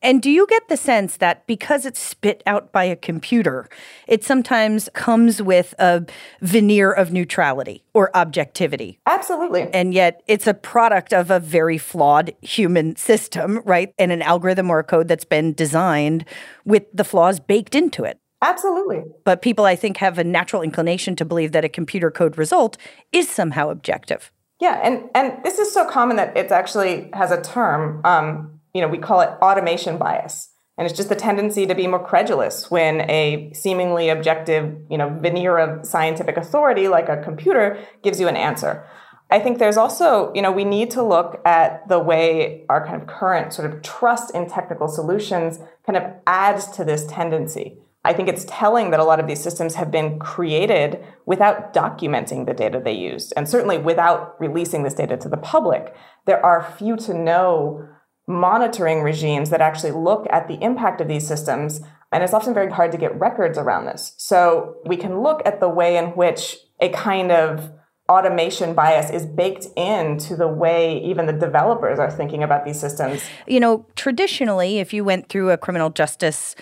And 0.00 0.22
do 0.22 0.30
you 0.30 0.46
get 0.46 0.68
the 0.68 0.76
sense 0.76 1.16
that 1.16 1.46
because 1.46 1.84
it's 1.84 1.98
spit 1.98 2.42
out 2.46 2.70
by 2.70 2.84
a 2.84 2.94
computer, 2.94 3.68
it 4.06 4.22
sometimes 4.22 4.88
comes 4.94 5.42
with 5.42 5.74
a 5.78 6.06
veneer 6.40 6.92
of 6.92 7.12
neutrality 7.12 7.84
or 7.94 8.16
objectivity? 8.16 9.00
Absolutely. 9.06 9.68
And 9.72 9.92
yet 9.92 10.22
it's 10.28 10.46
a 10.46 10.54
product 10.54 11.12
of 11.12 11.32
a 11.32 11.40
very 11.40 11.78
flawed 11.78 12.32
human 12.42 12.94
system, 12.94 13.60
right? 13.64 13.92
And 13.98 14.12
an 14.12 14.22
algorithm 14.22 14.70
or 14.70 14.78
a 14.78 14.84
code 14.84 15.08
that's 15.08 15.24
been 15.24 15.52
designed 15.52 16.24
with 16.64 16.84
the 16.94 17.04
flaws 17.04 17.40
baked 17.40 17.74
into 17.74 18.04
it. 18.04 18.20
Absolutely. 18.40 19.02
But 19.24 19.42
people, 19.42 19.64
I 19.64 19.74
think, 19.74 19.96
have 19.96 20.16
a 20.16 20.22
natural 20.22 20.62
inclination 20.62 21.16
to 21.16 21.24
believe 21.24 21.50
that 21.52 21.64
a 21.64 21.68
computer 21.68 22.12
code 22.12 22.38
result 22.38 22.76
is 23.10 23.28
somehow 23.28 23.70
objective. 23.70 24.30
Yeah, 24.60 24.80
and, 24.82 25.08
and 25.14 25.42
this 25.44 25.58
is 25.58 25.72
so 25.72 25.88
common 25.88 26.16
that 26.16 26.36
it 26.36 26.50
actually 26.52 27.10
has 27.14 27.30
a 27.32 27.40
term. 27.40 28.00
Um, 28.04 28.57
you 28.74 28.80
know, 28.80 28.88
we 28.88 28.98
call 28.98 29.20
it 29.20 29.30
automation 29.42 29.98
bias. 29.98 30.50
And 30.76 30.86
it's 30.86 30.96
just 30.96 31.08
the 31.08 31.16
tendency 31.16 31.66
to 31.66 31.74
be 31.74 31.88
more 31.88 32.04
credulous 32.04 32.70
when 32.70 33.00
a 33.10 33.52
seemingly 33.52 34.10
objective, 34.10 34.76
you 34.88 34.96
know, 34.96 35.08
veneer 35.20 35.58
of 35.58 35.84
scientific 35.84 36.36
authority 36.36 36.86
like 36.86 37.08
a 37.08 37.16
computer 37.16 37.78
gives 38.02 38.20
you 38.20 38.28
an 38.28 38.36
answer. 38.36 38.86
I 39.30 39.40
think 39.40 39.58
there's 39.58 39.76
also, 39.76 40.32
you 40.34 40.40
know, 40.40 40.52
we 40.52 40.64
need 40.64 40.90
to 40.92 41.02
look 41.02 41.42
at 41.44 41.86
the 41.88 41.98
way 41.98 42.64
our 42.68 42.86
kind 42.86 43.00
of 43.00 43.08
current 43.08 43.52
sort 43.52 43.70
of 43.70 43.82
trust 43.82 44.34
in 44.34 44.48
technical 44.48 44.88
solutions 44.88 45.58
kind 45.84 45.96
of 45.96 46.04
adds 46.26 46.68
to 46.76 46.84
this 46.84 47.04
tendency. 47.06 47.78
I 48.04 48.12
think 48.14 48.28
it's 48.28 48.46
telling 48.48 48.90
that 48.90 49.00
a 49.00 49.04
lot 49.04 49.20
of 49.20 49.26
these 49.26 49.42
systems 49.42 49.74
have 49.74 49.90
been 49.90 50.18
created 50.18 51.04
without 51.26 51.74
documenting 51.74 52.46
the 52.46 52.54
data 52.54 52.80
they 52.82 52.94
used, 52.94 53.34
and 53.36 53.46
certainly 53.46 53.76
without 53.76 54.40
releasing 54.40 54.82
this 54.82 54.94
data 54.94 55.16
to 55.18 55.28
the 55.28 55.36
public. 55.36 55.94
There 56.24 56.42
are 56.42 56.72
few 56.78 56.96
to 56.98 57.12
no 57.12 57.86
monitoring 58.28 59.02
regimes 59.02 59.50
that 59.50 59.60
actually 59.60 59.92
look 59.92 60.26
at 60.30 60.46
the 60.46 60.62
impact 60.62 61.00
of 61.00 61.08
these 61.08 61.26
systems. 61.26 61.80
And 62.12 62.22
it's 62.22 62.34
often 62.34 62.54
very 62.54 62.70
hard 62.70 62.92
to 62.92 62.98
get 62.98 63.18
records 63.18 63.58
around 63.58 63.86
this. 63.86 64.14
So 64.18 64.76
we 64.86 64.96
can 64.96 65.22
look 65.22 65.42
at 65.44 65.60
the 65.60 65.68
way 65.68 65.96
in 65.96 66.06
which 66.10 66.56
a 66.80 66.90
kind 66.90 67.32
of 67.32 67.72
automation 68.08 68.74
bias 68.74 69.10
is 69.10 69.26
baked 69.26 69.66
into 69.76 70.34
the 70.34 70.48
way 70.48 70.98
even 71.04 71.26
the 71.26 71.32
developers 71.32 71.98
are 71.98 72.10
thinking 72.10 72.42
about 72.42 72.64
these 72.64 72.80
systems. 72.80 73.22
You 73.46 73.60
know, 73.60 73.86
traditionally, 73.96 74.78
if 74.78 74.94
you 74.94 75.04
went 75.04 75.28
through 75.28 75.50
a 75.50 75.58
criminal 75.58 75.90
justice 75.90 76.54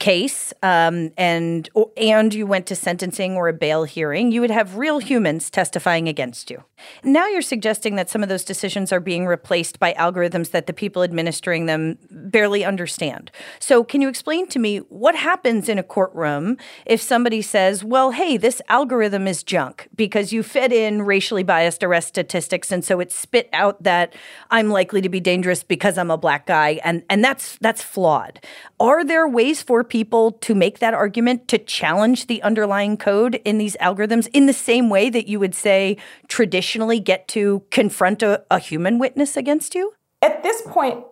case 0.00 0.52
um, 0.62 1.12
and 1.16 1.68
and 1.96 2.34
you 2.34 2.46
went 2.46 2.66
to 2.66 2.74
sentencing 2.74 3.36
or 3.36 3.48
a 3.48 3.52
bail 3.52 3.84
hearing, 3.84 4.32
you 4.32 4.40
would 4.40 4.50
have 4.50 4.76
real 4.76 4.98
humans 4.98 5.50
testifying 5.50 6.08
against 6.08 6.50
you. 6.50 6.64
Now 7.04 7.28
you're 7.28 7.42
suggesting 7.42 7.96
that 7.96 8.08
some 8.08 8.22
of 8.22 8.30
those 8.30 8.42
decisions 8.42 8.92
are 8.92 9.00
being 9.00 9.26
replaced 9.26 9.78
by 9.78 9.92
algorithms 9.92 10.50
that 10.52 10.66
the 10.66 10.72
people 10.72 11.02
administering 11.02 11.66
them 11.66 11.98
barely 12.10 12.64
understand. 12.64 13.30
So 13.58 13.84
can 13.84 14.00
you 14.00 14.08
explain 14.08 14.48
to 14.48 14.58
me 14.58 14.78
what 14.78 15.14
happens 15.14 15.68
in 15.68 15.78
a 15.78 15.82
courtroom 15.82 16.56
if 16.86 17.02
somebody 17.02 17.42
says, 17.42 17.84
"Well, 17.84 18.12
hey, 18.12 18.38
this 18.38 18.62
algorithm 18.68 19.28
is 19.28 19.42
junk 19.42 19.88
because 19.94 20.32
you 20.32 20.42
fed 20.42 20.72
in 20.72 21.02
racially 21.02 21.42
biased 21.42 21.84
arrest 21.84 22.08
statistics 22.08 22.72
and 22.72 22.82
so 22.82 23.00
it 23.00 23.12
spit 23.12 23.50
out 23.52 23.82
that 23.82 24.14
I'm 24.50 24.70
likely 24.70 25.02
to 25.02 25.10
be 25.10 25.20
dangerous 25.20 25.62
because 25.62 25.98
I'm 25.98 26.10
a 26.10 26.16
black 26.16 26.46
guy 26.46 26.80
and 26.82 27.02
and 27.10 27.22
that's 27.22 27.58
that's 27.60 27.82
flawed." 27.82 28.40
Are 28.80 29.04
there 29.04 29.28
ways 29.28 29.60
for 29.60 29.84
people 29.90 30.32
to 30.32 30.54
make 30.54 30.78
that 30.78 30.94
argument 30.94 31.48
to 31.48 31.58
challenge 31.58 32.26
the 32.26 32.42
underlying 32.42 32.96
code 32.96 33.34
in 33.44 33.58
these 33.58 33.76
algorithms 33.76 34.28
in 34.32 34.46
the 34.46 34.52
same 34.52 34.88
way 34.88 35.10
that 35.10 35.28
you 35.28 35.38
would 35.38 35.54
say 35.54 35.98
traditionally 36.28 36.98
get 36.98 37.28
to 37.28 37.62
confront 37.70 38.22
a, 38.22 38.42
a 38.50 38.58
human 38.58 38.98
witness 38.98 39.36
against 39.36 39.74
you? 39.74 39.92
At 40.22 40.42
this 40.42 40.62
point, 40.62 41.04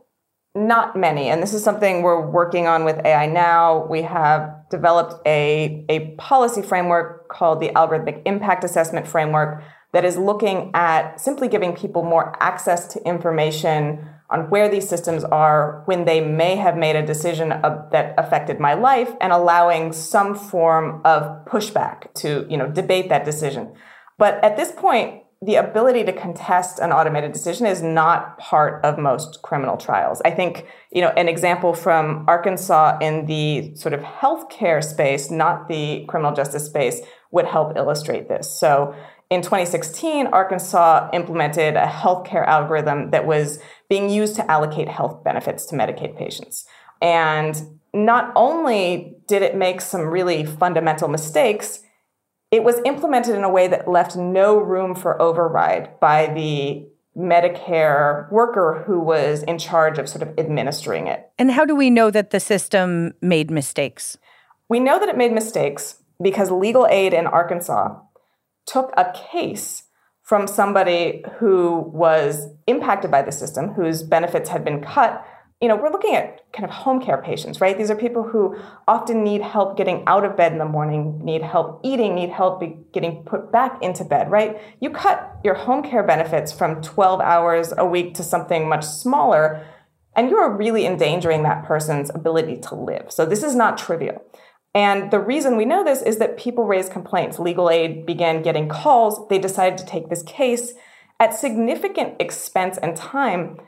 not 0.55 0.97
many. 0.97 1.29
And 1.29 1.43
this 1.43 1.55
is 1.55 1.63
something 1.63 2.03
we're 2.03 2.27
working 2.27 2.67
on 2.67 2.85
with 2.85 3.05
AI 3.05 3.27
now. 3.27 3.87
We 3.87 4.03
have 4.03 4.51
developed 4.71 5.15
a, 5.27 5.85
a 5.89 6.15
policy 6.17 6.63
framework 6.63 7.29
called 7.29 7.61
the 7.61 7.69
Algorithmic 7.71 8.23
Impact 8.25 8.65
Assessment 8.65 9.07
Framework 9.07 9.63
that 9.93 10.05
is 10.05 10.17
looking 10.17 10.71
at 10.75 11.21
simply 11.21 11.49
giving 11.49 11.75
people 11.75 12.03
more 12.03 12.35
access 12.43 12.87
to 12.89 13.03
information 13.07 14.07
on 14.31 14.51
where 14.51 14.69
these 14.69 14.89
systems 14.89 15.25
are 15.25 15.83
when 15.87 16.05
they 16.05 16.21
may 16.21 16.57
have 16.57 16.77
made 16.77 16.97
a 16.97 17.05
decision 17.05 17.49
that 17.49 18.15
affected 18.19 18.61
my 18.61 18.75
life 18.75 19.11
and 19.21 19.33
allowing 19.33 19.93
some 19.93 20.35
form 20.35 21.01
of 21.05 21.45
pushback 21.47 22.13
to 22.15 22.47
you 22.51 22.57
know 22.57 22.69
debate 22.69 23.09
that 23.09 23.25
decision 23.25 23.73
but 24.19 24.43
at 24.45 24.57
this 24.57 24.73
point 24.73 25.23
the 25.41 25.55
ability 25.55 26.03
to 26.03 26.13
contest 26.13 26.81
an 26.81 26.91
automated 26.91 27.33
decision 27.33 27.65
is 27.67 27.81
not 27.81 28.39
part 28.39 28.85
of 28.85 28.99
most 28.99 29.41
criminal 29.43 29.77
trials. 29.77 30.21
I 30.25 30.33
think, 30.33 30.67
you 30.91 31.01
know, 31.01 31.11
an 31.11 31.29
example 31.29 31.75
from 31.75 32.25
Arkansas 32.27 32.99
in 33.01 33.27
the 33.27 33.75
sort 33.77 33.95
of 33.95 34.01
healthcare 34.01 34.83
space, 34.83 35.31
not 35.31 35.69
the 35.69 36.05
criminal 36.09 36.35
justice 36.35 36.67
space, 36.67 37.03
would 37.31 37.45
help 37.45 37.77
illustrate 37.77 38.29
this. 38.29 38.51
So, 38.59 38.97
in 39.31 39.43
2016, 39.43 40.29
Arkansas 40.29 41.11
implemented 41.13 41.77
a 41.77 41.87
healthcare 41.87 42.47
algorithm 42.47 43.11
that 43.11 43.27
was 43.27 43.59
being 43.89 44.09
used 44.09 44.37
to 44.37 44.51
allocate 44.51 44.89
health 44.89 45.23
benefits 45.23 45.67
to 45.67 45.77
Medicaid 45.77 46.17
patients. 46.17 46.65
And 47.03 47.79
not 47.93 48.33
only 48.35 49.17
did 49.27 49.43
it 49.43 49.55
make 49.55 49.81
some 49.81 50.03
really 50.03 50.45
fundamental 50.45 51.09
mistakes, 51.09 51.81
it 52.51 52.65
was 52.65 52.81
implemented 52.87 53.35
in 53.35 53.45
a 53.45 53.51
way 53.51 53.69
that 53.69 53.89
left 53.89 54.17
no 54.17 54.57
room 54.57 54.95
for 54.95 55.21
override 55.21 56.01
by 56.01 56.33
the 56.33 56.87
Medicare 57.17 58.31
worker 58.31 58.85
who 58.87 59.01
was 59.01 59.43
in 59.43 59.59
charge 59.59 59.99
of 59.99 60.09
sort 60.09 60.23
of 60.23 60.39
administering 60.39 61.07
it. 61.07 61.31
And 61.39 61.51
how 61.51 61.67
do 61.67 61.75
we 61.75 61.91
know 61.91 62.11
that 62.11 62.31
the 62.31 62.41
system 62.41 63.13
made 63.21 63.51
mistakes? 63.51 64.17
We 64.69 64.81
know 64.81 64.99
that 64.99 65.09
it 65.09 65.17
made 65.17 65.33
mistakes 65.33 66.03
because 66.23 66.51
legal 66.51 66.87
aid 66.89 67.13
in 67.13 67.27
Arkansas 67.27 67.97
took 68.69 68.93
a 68.97 69.13
case 69.33 69.85
from 70.23 70.47
somebody 70.47 71.25
who 71.39 71.79
was 71.93 72.49
impacted 72.67 73.11
by 73.11 73.23
the 73.23 73.33
system, 73.33 73.71
whose 73.71 74.03
benefits 74.03 74.51
had 74.51 74.63
been 74.63 74.83
cut. 74.83 75.25
You 75.61 75.69
know, 75.69 75.77
we're 75.77 75.91
looking 75.91 76.15
at 76.15 76.53
kind 76.53 76.69
of 76.69 76.71
home 76.71 77.01
care 77.01 77.21
patients, 77.23 77.63
right? 77.63 77.77
These 77.77 77.91
are 77.91 77.97
people 77.97 78.23
who 78.23 78.57
often 78.87 79.25
need 79.25 79.41
help 79.41 79.77
getting 79.79 80.05
out 80.07 80.25
of 80.25 80.37
bed 80.37 80.53
in 80.53 80.59
the 80.59 80.67
morning, 80.67 81.25
need 81.25 81.43
help 81.43 81.81
eating, 81.83 82.15
need 82.15 82.29
help 82.29 82.63
getting 82.93 83.25
put 83.25 83.51
back 83.51 83.83
into 83.83 84.05
bed, 84.05 84.31
right? 84.31 84.61
You 84.81 84.91
cut 84.91 85.39
your 85.43 85.55
home 85.55 85.83
care 85.83 86.03
benefits 86.03 86.53
from 86.53 86.83
12 86.83 87.21
hours 87.21 87.73
a 87.77 87.87
week 87.87 88.15
to 88.15 88.23
something 88.23 88.69
much 88.69 88.85
smaller, 88.85 89.67
and 90.15 90.29
you 90.29 90.37
are 90.37 90.55
really 90.55 90.85
endangering 90.85 91.43
that 91.45 91.65
person's 91.65 92.11
ability 92.11 92.59
to 92.69 92.75
live. 92.75 93.07
So 93.09 93.25
this 93.25 93.43
is 93.43 93.55
not 93.55 93.79
trivial. 93.79 94.23
And 94.75 95.11
the 95.11 95.21
reason 95.21 95.57
we 95.57 95.65
know 95.65 95.83
this 95.83 96.03
is 96.03 96.19
that 96.19 96.37
people 96.37 96.65
raised 96.65 96.93
complaints. 96.93 97.39
Legal 97.39 97.71
aid 97.71 98.07
began 98.07 98.43
getting 98.43 98.69
calls. 98.69 99.27
They 99.29 99.39
decided 99.39 99.79
to 99.79 99.87
take 99.87 100.09
this 100.09 100.23
case 100.23 100.75
at 101.19 101.35
significant 101.35 102.15
expense 102.21 102.79
and 102.79 102.97
time. 102.97 103.59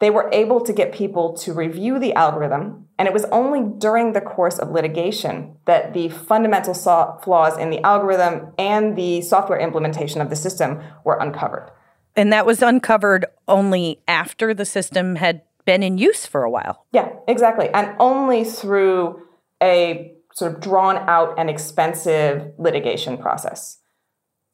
They 0.00 0.10
were 0.10 0.28
able 0.32 0.60
to 0.64 0.72
get 0.72 0.92
people 0.92 1.36
to 1.38 1.52
review 1.52 1.98
the 1.98 2.12
algorithm, 2.14 2.86
and 2.98 3.08
it 3.08 3.14
was 3.14 3.24
only 3.26 3.62
during 3.78 4.12
the 4.12 4.20
course 4.20 4.58
of 4.58 4.70
litigation 4.70 5.56
that 5.64 5.92
the 5.92 6.08
fundamental 6.08 6.74
flaws 6.74 7.58
in 7.58 7.70
the 7.70 7.82
algorithm 7.84 8.52
and 8.58 8.96
the 8.96 9.22
software 9.22 9.58
implementation 9.58 10.20
of 10.20 10.30
the 10.30 10.36
system 10.36 10.80
were 11.04 11.18
uncovered. 11.18 11.72
And 12.14 12.32
that 12.32 12.46
was 12.46 12.62
uncovered 12.62 13.26
only 13.48 14.00
after 14.06 14.54
the 14.54 14.64
system 14.64 15.16
had 15.16 15.42
been 15.64 15.82
in 15.82 15.98
use 15.98 16.26
for 16.26 16.44
a 16.44 16.50
while. 16.50 16.86
Yeah, 16.92 17.10
exactly. 17.26 17.68
And 17.68 17.94
only 17.98 18.44
through 18.44 19.22
a 19.62 20.14
sort 20.38 20.54
of 20.54 20.60
drawn 20.60 20.96
out 21.08 21.34
and 21.38 21.50
expensive 21.50 22.52
litigation 22.58 23.18
process. 23.18 23.78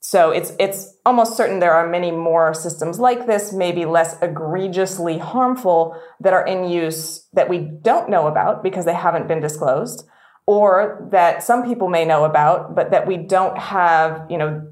So 0.00 0.31
it's 0.31 0.53
it's 0.59 0.97
almost 1.07 1.37
certain 1.37 1.61
there 1.61 1.73
are 1.73 1.88
many 1.88 2.11
more 2.11 2.53
systems 2.53 2.99
like 2.99 3.26
this, 3.26 3.53
maybe 3.53 3.85
less 3.85 4.21
egregiously 4.21 5.19
harmful, 5.19 5.99
that 6.21 6.33
are 6.33 6.47
in 6.47 6.64
use 6.64 7.26
that 7.33 7.49
we 7.49 7.59
don't 7.59 8.11
know 8.11 8.26
about 8.26 8.62
because 8.62 8.85
they 8.85 8.95
haven't 8.95 9.29
been 9.29 9.41
disclosed, 9.41 10.07
or 10.47 11.09
that 11.11 11.43
some 11.43 11.64
people 11.64 11.88
may 11.88 12.05
know 12.05 12.25
about, 12.25 12.75
but 12.75 12.91
that 12.91 13.07
we 13.07 13.17
don't 13.17 13.57
have, 13.57 14.26
you 14.29 14.37
know, 14.37 14.67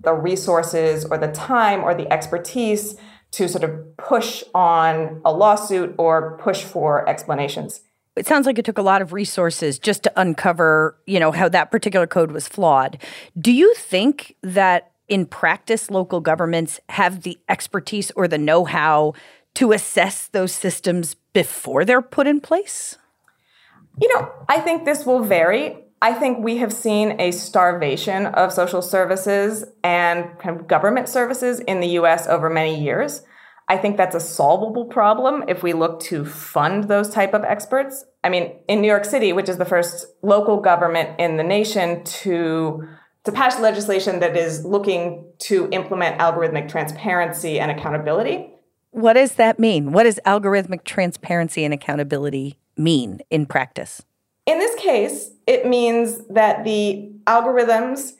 the 0.00 0.12
resources 0.12 1.06
or 1.06 1.16
the 1.18 1.32
time 1.32 1.82
or 1.82 1.94
the 1.94 2.10
expertise 2.12 2.96
to 3.32 3.48
sort 3.48 3.64
of 3.64 3.96
push 3.96 4.44
on 4.54 5.20
a 5.24 5.32
lawsuit 5.32 5.94
or 5.98 6.38
push 6.38 6.62
for 6.64 7.08
explanations 7.08 7.80
it 8.16 8.26
sounds 8.26 8.46
like 8.46 8.58
it 8.58 8.64
took 8.64 8.78
a 8.78 8.82
lot 8.82 9.02
of 9.02 9.12
resources 9.12 9.78
just 9.78 10.02
to 10.04 10.12
uncover, 10.16 10.98
you 11.06 11.20
know, 11.20 11.32
how 11.32 11.48
that 11.48 11.70
particular 11.70 12.06
code 12.06 12.32
was 12.32 12.48
flawed. 12.48 12.98
Do 13.38 13.52
you 13.52 13.74
think 13.74 14.34
that 14.42 14.92
in 15.08 15.26
practice 15.26 15.90
local 15.90 16.20
governments 16.20 16.80
have 16.88 17.22
the 17.22 17.38
expertise 17.48 18.10
or 18.12 18.26
the 18.26 18.38
know-how 18.38 19.12
to 19.54 19.72
assess 19.72 20.28
those 20.28 20.52
systems 20.52 21.14
before 21.32 21.84
they're 21.84 22.02
put 22.02 22.26
in 22.26 22.40
place? 22.40 22.98
You 24.00 24.12
know, 24.14 24.30
I 24.48 24.60
think 24.60 24.84
this 24.84 25.06
will 25.06 25.22
vary. 25.22 25.78
I 26.02 26.12
think 26.12 26.38
we 26.38 26.58
have 26.58 26.72
seen 26.72 27.18
a 27.20 27.30
starvation 27.30 28.26
of 28.26 28.52
social 28.52 28.82
services 28.82 29.64
and 29.82 30.28
government 30.66 31.08
services 31.08 31.60
in 31.60 31.80
the 31.80 31.88
US 32.00 32.26
over 32.26 32.50
many 32.50 32.82
years. 32.82 33.22
I 33.68 33.76
think 33.76 33.96
that's 33.96 34.14
a 34.14 34.20
solvable 34.20 34.84
problem 34.84 35.44
if 35.48 35.62
we 35.62 35.72
look 35.72 36.00
to 36.00 36.24
fund 36.24 36.84
those 36.84 37.10
type 37.10 37.34
of 37.34 37.42
experts. 37.42 38.04
I 38.22 38.28
mean, 38.28 38.52
in 38.68 38.80
New 38.80 38.86
York 38.86 39.04
City, 39.04 39.32
which 39.32 39.48
is 39.48 39.58
the 39.58 39.64
first 39.64 40.06
local 40.22 40.60
government 40.60 41.18
in 41.18 41.36
the 41.36 41.42
nation 41.42 42.04
to 42.04 42.86
to 43.24 43.32
pass 43.32 43.58
legislation 43.58 44.20
that 44.20 44.36
is 44.36 44.64
looking 44.64 45.24
to 45.38 45.68
implement 45.72 46.16
algorithmic 46.20 46.68
transparency 46.68 47.58
and 47.58 47.72
accountability. 47.72 48.54
What 48.92 49.14
does 49.14 49.32
that 49.32 49.58
mean? 49.58 49.90
What 49.90 50.04
does 50.04 50.20
algorithmic 50.24 50.84
transparency 50.84 51.64
and 51.64 51.74
accountability 51.74 52.56
mean 52.76 53.20
in 53.28 53.46
practice? 53.46 54.00
In 54.46 54.60
this 54.60 54.80
case, 54.80 55.32
it 55.48 55.66
means 55.66 56.24
that 56.28 56.62
the 56.62 57.10
algorithms 57.26 58.12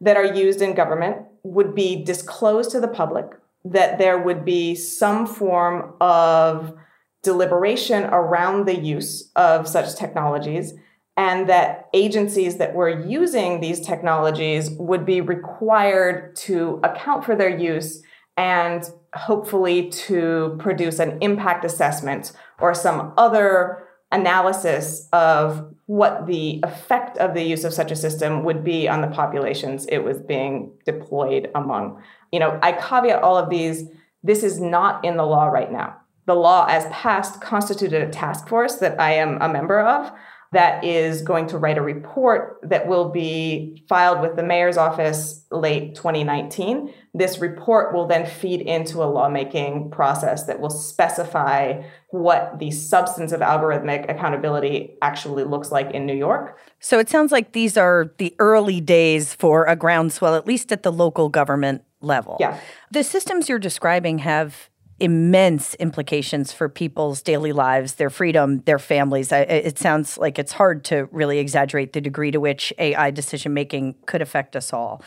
that 0.00 0.16
are 0.16 0.24
used 0.24 0.62
in 0.62 0.74
government 0.74 1.18
would 1.42 1.74
be 1.74 2.02
disclosed 2.02 2.70
to 2.70 2.80
the 2.80 2.88
public 2.88 3.26
that 3.72 3.98
there 3.98 4.18
would 4.18 4.44
be 4.44 4.74
some 4.74 5.26
form 5.26 5.94
of 6.00 6.74
deliberation 7.22 8.04
around 8.04 8.66
the 8.66 8.78
use 8.78 9.30
of 9.36 9.68
such 9.68 9.96
technologies 9.96 10.74
and 11.16 11.48
that 11.48 11.88
agencies 11.92 12.58
that 12.58 12.74
were 12.74 12.88
using 12.88 13.60
these 13.60 13.80
technologies 13.80 14.70
would 14.78 15.04
be 15.04 15.20
required 15.20 16.36
to 16.36 16.80
account 16.84 17.24
for 17.24 17.34
their 17.34 17.58
use 17.58 18.02
and 18.36 18.88
hopefully 19.14 19.90
to 19.90 20.56
produce 20.60 21.00
an 21.00 21.18
impact 21.20 21.64
assessment 21.64 22.32
or 22.60 22.72
some 22.72 23.12
other 23.16 23.82
analysis 24.12 25.08
of 25.12 25.74
what 25.86 26.26
the 26.26 26.60
effect 26.62 27.18
of 27.18 27.34
the 27.34 27.42
use 27.42 27.64
of 27.64 27.74
such 27.74 27.90
a 27.90 27.96
system 27.96 28.44
would 28.44 28.62
be 28.62 28.88
on 28.88 29.00
the 29.00 29.08
populations 29.08 29.86
it 29.86 29.98
was 29.98 30.20
being 30.20 30.70
deployed 30.86 31.50
among. 31.54 32.00
You 32.32 32.40
know, 32.40 32.58
I 32.62 32.72
caveat 32.72 33.22
all 33.22 33.36
of 33.36 33.50
these. 33.50 33.84
This 34.22 34.42
is 34.42 34.60
not 34.60 35.04
in 35.04 35.16
the 35.16 35.24
law 35.24 35.46
right 35.46 35.70
now. 35.70 35.96
The 36.26 36.34
law, 36.34 36.66
as 36.68 36.84
passed, 36.86 37.40
constituted 37.40 38.02
a 38.02 38.10
task 38.10 38.48
force 38.48 38.76
that 38.76 39.00
I 39.00 39.12
am 39.14 39.40
a 39.40 39.48
member 39.48 39.80
of. 39.80 40.12
that 40.52 40.82
is 40.82 41.20
going 41.20 41.46
to 41.46 41.58
write 41.58 41.76
a 41.76 41.82
report 41.82 42.58
that 42.62 42.86
will 42.86 43.10
be 43.10 43.84
filed 43.86 44.22
with 44.22 44.34
the 44.34 44.42
mayor's 44.42 44.78
office 44.78 45.44
late 45.50 45.94
2019. 45.94 46.92
This 47.12 47.38
report 47.38 47.92
will 47.94 48.06
then 48.06 48.24
feed 48.24 48.62
into 48.62 49.02
a 49.02 49.04
lawmaking 49.04 49.90
process 49.90 50.44
that 50.44 50.58
will 50.58 50.70
specify 50.70 51.82
what 52.10 52.58
the 52.58 52.70
substance 52.70 53.32
of 53.32 53.40
algorithmic 53.40 54.10
accountability 54.10 54.96
actually 55.02 55.44
looks 55.44 55.70
like 55.70 55.90
in 55.90 56.06
New 56.06 56.16
York. 56.16 56.58
So 56.80 56.98
it 56.98 57.10
sounds 57.10 57.30
like 57.30 57.52
these 57.52 57.76
are 57.76 58.14
the 58.16 58.34
early 58.38 58.80
days 58.80 59.34
for 59.34 59.66
a 59.66 59.76
groundswell, 59.76 60.34
at 60.34 60.46
least 60.46 60.72
at 60.72 60.82
the 60.82 60.92
local 60.92 61.28
government 61.28 61.82
level. 62.00 62.36
Yeah. 62.40 62.58
The 62.90 63.04
systems 63.04 63.48
you're 63.48 63.58
describing 63.58 64.18
have 64.18 64.70
immense 65.00 65.74
implications 65.76 66.52
for 66.52 66.68
people's 66.68 67.22
daily 67.22 67.52
lives, 67.52 67.94
their 67.94 68.10
freedom, 68.10 68.60
their 68.62 68.80
families. 68.80 69.30
It 69.30 69.78
sounds 69.78 70.18
like 70.18 70.40
it's 70.40 70.52
hard 70.52 70.84
to 70.86 71.08
really 71.12 71.38
exaggerate 71.38 71.92
the 71.92 72.00
degree 72.00 72.32
to 72.32 72.40
which 72.40 72.72
AI 72.78 73.12
decision 73.12 73.54
making 73.54 73.94
could 74.06 74.20
affect 74.20 74.56
us 74.56 74.72
all. 74.72 75.00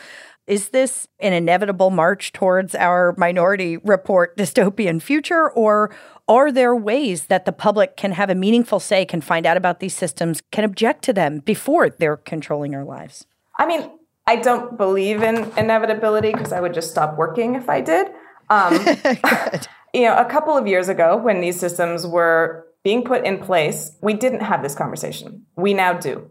Is 0.46 0.70
this 0.70 1.06
an 1.20 1.34
inevitable 1.34 1.90
march 1.90 2.32
towards 2.32 2.74
our 2.74 3.14
Minority 3.18 3.76
Report 3.76 4.36
dystopian 4.36 5.00
future, 5.00 5.50
or 5.50 5.94
are 6.26 6.50
there 6.50 6.74
ways 6.74 7.26
that 7.26 7.44
the 7.44 7.52
public 7.52 7.96
can 7.96 8.12
have 8.12 8.30
a 8.30 8.34
meaningful 8.34 8.80
say, 8.80 9.04
can 9.04 9.20
find 9.20 9.46
out 9.46 9.56
about 9.56 9.80
these 9.80 9.94
systems, 9.94 10.42
can 10.50 10.64
object 10.64 11.04
to 11.04 11.12
them 11.12 11.40
before 11.40 11.90
they're 11.90 12.16
controlling 12.16 12.74
our 12.74 12.84
lives? 12.84 13.26
I 13.58 13.66
mean, 13.66 13.90
I 14.26 14.36
don't 14.36 14.76
believe 14.76 15.22
in 15.22 15.50
inevitability 15.56 16.32
because 16.32 16.52
I 16.52 16.60
would 16.60 16.74
just 16.74 16.90
stop 16.90 17.16
working 17.16 17.54
if 17.54 17.68
I 17.68 17.80
did. 17.80 18.08
Um, 18.50 18.74
you 19.94 20.02
know, 20.02 20.16
a 20.16 20.24
couple 20.24 20.56
of 20.56 20.66
years 20.66 20.88
ago 20.88 21.16
when 21.16 21.40
these 21.40 21.58
systems 21.58 22.06
were 22.06 22.66
being 22.84 23.04
put 23.04 23.24
in 23.24 23.38
place, 23.38 23.96
we 24.02 24.14
didn't 24.14 24.40
have 24.40 24.62
this 24.62 24.74
conversation. 24.74 25.46
We 25.56 25.74
now 25.74 25.94
do. 25.94 26.30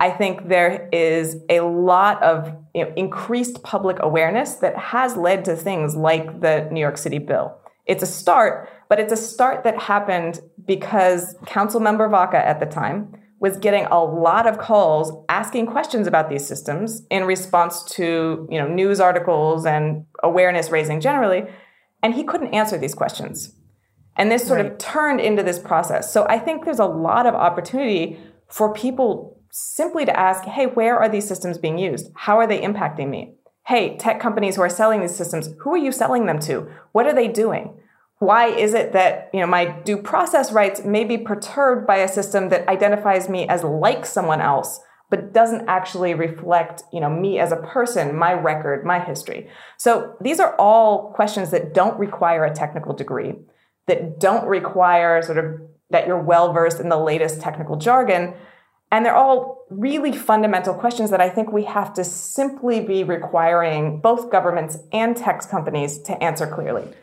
I 0.00 0.10
think 0.10 0.48
there 0.48 0.88
is 0.92 1.36
a 1.48 1.60
lot 1.60 2.22
of 2.22 2.54
you 2.74 2.84
know, 2.84 2.92
increased 2.96 3.62
public 3.62 3.96
awareness 4.00 4.54
that 4.56 4.76
has 4.76 5.16
led 5.16 5.44
to 5.46 5.56
things 5.56 5.96
like 5.96 6.40
the 6.40 6.68
New 6.70 6.80
York 6.80 6.98
City 6.98 7.18
bill. 7.18 7.56
It's 7.84 8.02
a 8.02 8.06
start, 8.06 8.68
but 8.88 9.00
it's 9.00 9.12
a 9.12 9.16
start 9.16 9.64
that 9.64 9.78
happened 9.78 10.40
because 10.64 11.34
Council 11.46 11.80
Member 11.80 12.08
Vacca 12.08 12.34
at 12.34 12.60
the 12.60 12.66
time 12.66 13.12
was 13.40 13.56
getting 13.56 13.84
a 13.86 14.02
lot 14.02 14.46
of 14.46 14.58
calls 14.58 15.12
asking 15.28 15.66
questions 15.66 16.06
about 16.06 16.28
these 16.28 16.46
systems 16.46 17.02
in 17.10 17.24
response 17.24 17.84
to 17.84 18.46
you 18.50 18.58
know 18.58 18.66
news 18.66 19.00
articles 19.00 19.64
and 19.64 20.04
awareness 20.22 20.70
raising 20.70 21.00
generally 21.00 21.44
and 22.02 22.14
he 22.14 22.24
couldn't 22.24 22.54
answer 22.54 22.78
these 22.78 22.94
questions. 22.94 23.54
And 24.16 24.30
this 24.30 24.46
sort 24.46 24.60
right. 24.60 24.72
of 24.72 24.78
turned 24.78 25.20
into 25.20 25.42
this 25.42 25.58
process. 25.58 26.12
So 26.12 26.26
I 26.28 26.38
think 26.38 26.64
there's 26.64 26.80
a 26.80 26.86
lot 26.86 27.26
of 27.26 27.34
opportunity 27.34 28.18
for 28.48 28.72
people 28.72 29.40
simply 29.50 30.04
to 30.04 30.18
ask, 30.18 30.44
hey, 30.44 30.66
where 30.66 30.98
are 30.98 31.08
these 31.08 31.26
systems 31.26 31.58
being 31.58 31.78
used? 31.78 32.10
How 32.14 32.38
are 32.38 32.46
they 32.46 32.60
impacting 32.60 33.08
me? 33.08 33.34
Hey, 33.66 33.96
tech 33.96 34.18
companies 34.18 34.56
who 34.56 34.62
are 34.62 34.68
selling 34.68 35.00
these 35.00 35.14
systems, 35.14 35.50
who 35.60 35.74
are 35.74 35.78
you 35.78 35.92
selling 35.92 36.26
them 36.26 36.38
to? 36.40 36.68
What 36.92 37.06
are 37.06 37.14
they 37.14 37.28
doing? 37.28 37.74
Why 38.18 38.46
is 38.46 38.74
it 38.74 38.92
that 38.92 39.30
you 39.32 39.40
know 39.40 39.46
my 39.46 39.66
due 39.66 39.98
process 39.98 40.52
rights 40.52 40.84
may 40.84 41.04
be 41.04 41.18
perturbed 41.18 41.86
by 41.86 41.98
a 41.98 42.08
system 42.08 42.48
that 42.48 42.68
identifies 42.68 43.28
me 43.28 43.48
as 43.48 43.62
like 43.62 44.04
someone 44.04 44.40
else 44.40 44.80
but 45.10 45.32
doesn't 45.32 45.66
actually 45.68 46.12
reflect, 46.12 46.82
you 46.92 47.00
know, 47.00 47.08
me 47.08 47.38
as 47.38 47.50
a 47.50 47.56
person, 47.56 48.14
my 48.14 48.32
record, 48.32 48.84
my 48.84 48.98
history. 48.98 49.48
So 49.78 50.14
these 50.20 50.38
are 50.38 50.54
all 50.56 51.12
questions 51.14 51.50
that 51.50 51.72
don't 51.72 51.98
require 51.98 52.44
a 52.44 52.54
technical 52.54 52.92
degree, 52.92 53.34
that 53.86 54.20
don't 54.20 54.46
require 54.46 55.22
sort 55.22 55.38
of 55.38 55.60
that 55.90 56.06
you're 56.06 56.20
well 56.20 56.52
versed 56.52 56.80
in 56.80 56.90
the 56.90 56.98
latest 56.98 57.40
technical 57.40 57.76
jargon. 57.76 58.34
And 58.92 59.04
they're 59.04 59.16
all 59.16 59.64
really 59.70 60.12
fundamental 60.12 60.74
questions 60.74 61.10
that 61.10 61.20
I 61.20 61.30
think 61.30 61.52
we 61.52 61.64
have 61.64 61.94
to 61.94 62.04
simply 62.04 62.80
be 62.80 63.04
requiring 63.04 64.00
both 64.00 64.30
governments 64.30 64.78
and 64.92 65.16
tech 65.16 65.48
companies 65.48 65.98
to 66.00 66.22
answer 66.22 66.46
clearly. 66.46 66.94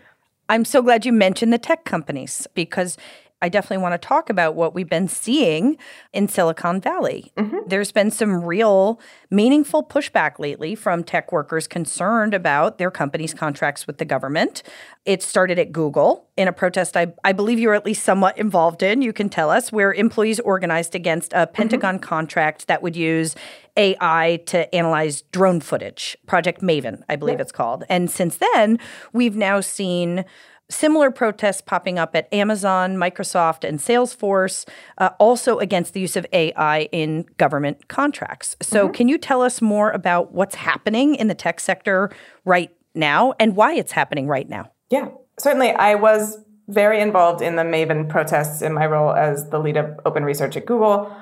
I'm 0.49 0.65
so 0.65 0.81
glad 0.81 1.05
you 1.05 1.13
mentioned 1.13 1.51
the 1.51 1.57
tech 1.57 1.85
companies 1.85 2.47
because 2.53 2.97
I 3.41 3.49
definitely 3.49 3.83
want 3.83 4.01
to 4.01 4.07
talk 4.07 4.29
about 4.29 4.55
what 4.55 4.73
we've 4.73 4.89
been 4.89 5.07
seeing 5.07 5.77
in 6.13 6.27
Silicon 6.27 6.79
Valley. 6.79 7.31
Mm-hmm. 7.37 7.57
There's 7.67 7.91
been 7.91 8.09
some 8.09 8.43
real 8.43 8.99
meaningful 9.29 9.83
pushback 9.83 10.39
lately 10.39 10.73
from 10.73 11.03
tech 11.03 11.31
workers 11.31 11.67
concerned 11.67 12.33
about 12.33 12.77
their 12.77 12.89
company's 12.89 13.33
contracts 13.33 13.85
with 13.85 13.97
the 13.97 14.05
government. 14.05 14.63
It 15.03 15.21
started 15.21 15.59
at 15.59 15.71
Google 15.71 16.27
in 16.37 16.47
a 16.47 16.53
protest 16.53 16.95
I, 16.95 17.13
I 17.23 17.33
believe 17.33 17.59
you 17.59 17.67
were 17.67 17.75
at 17.75 17.85
least 17.85 18.03
somewhat 18.03 18.37
involved 18.37 18.81
in, 18.81 19.01
you 19.01 19.13
can 19.13 19.29
tell 19.29 19.49
us, 19.49 19.71
where 19.71 19.93
employees 19.93 20.39
organized 20.39 20.95
against 20.95 21.33
a 21.33 21.45
Pentagon 21.45 21.95
mm-hmm. 21.95 22.03
contract 22.03 22.67
that 22.67 22.81
would 22.81 22.95
use 22.95 23.35
AI 23.77 24.41
to 24.47 24.73
analyze 24.73 25.21
drone 25.31 25.59
footage, 25.59 26.17
Project 26.27 26.61
Maven, 26.61 27.01
I 27.09 27.15
believe 27.15 27.37
yeah. 27.37 27.43
it's 27.43 27.51
called. 27.51 27.83
And 27.89 28.09
since 28.09 28.37
then, 28.37 28.79
we've 29.13 29.35
now 29.35 29.59
seen 29.61 30.25
Similar 30.67 31.11
protests 31.11 31.61
popping 31.61 31.99
up 31.99 32.15
at 32.15 32.31
Amazon, 32.33 32.95
Microsoft, 32.95 33.67
and 33.67 33.77
Salesforce, 33.77 34.67
uh, 34.97 35.11
also 35.19 35.59
against 35.59 35.93
the 35.93 35.99
use 35.99 36.15
of 36.15 36.25
AI 36.33 36.89
in 36.91 37.27
government 37.37 37.87
contracts. 37.87 38.55
So, 38.63 38.85
mm-hmm. 38.85 38.93
can 38.93 39.07
you 39.07 39.19
tell 39.19 39.43
us 39.43 39.61
more 39.61 39.91
about 39.91 40.31
what's 40.31 40.55
happening 40.55 41.13
in 41.13 41.27
the 41.27 41.35
tech 41.35 41.59
sector 41.59 42.09
right 42.45 42.75
now 42.95 43.35
and 43.39 43.55
why 43.55 43.75
it's 43.75 43.91
happening 43.91 44.27
right 44.27 44.49
now? 44.49 44.71
Yeah, 44.89 45.09
certainly. 45.37 45.69
I 45.69 45.93
was 45.93 46.39
very 46.67 46.99
involved 46.99 47.43
in 47.43 47.57
the 47.57 47.63
Maven 47.63 48.09
protests 48.09 48.63
in 48.63 48.73
my 48.73 48.87
role 48.87 49.13
as 49.13 49.51
the 49.51 49.59
lead 49.59 49.77
of 49.77 49.99
open 50.03 50.23
research 50.23 50.57
at 50.57 50.65
Google. 50.65 51.15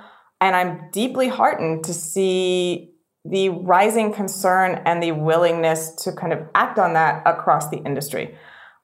And 0.44 0.56
I'm 0.56 0.90
deeply 0.92 1.30
heartened 1.30 1.86
to 1.86 1.94
see 1.94 2.92
the 3.26 3.50
rising 3.50 4.14
concern 4.14 4.82
and 4.86 5.02
the 5.02 5.14
willingness 5.14 5.96
to 6.04 6.12
kind 6.12 6.34
of 6.34 6.40
act 6.54 6.78
on 6.78 6.94
that 6.94 7.24
across 7.26 7.70
the 7.70 7.78
industry 7.78 8.36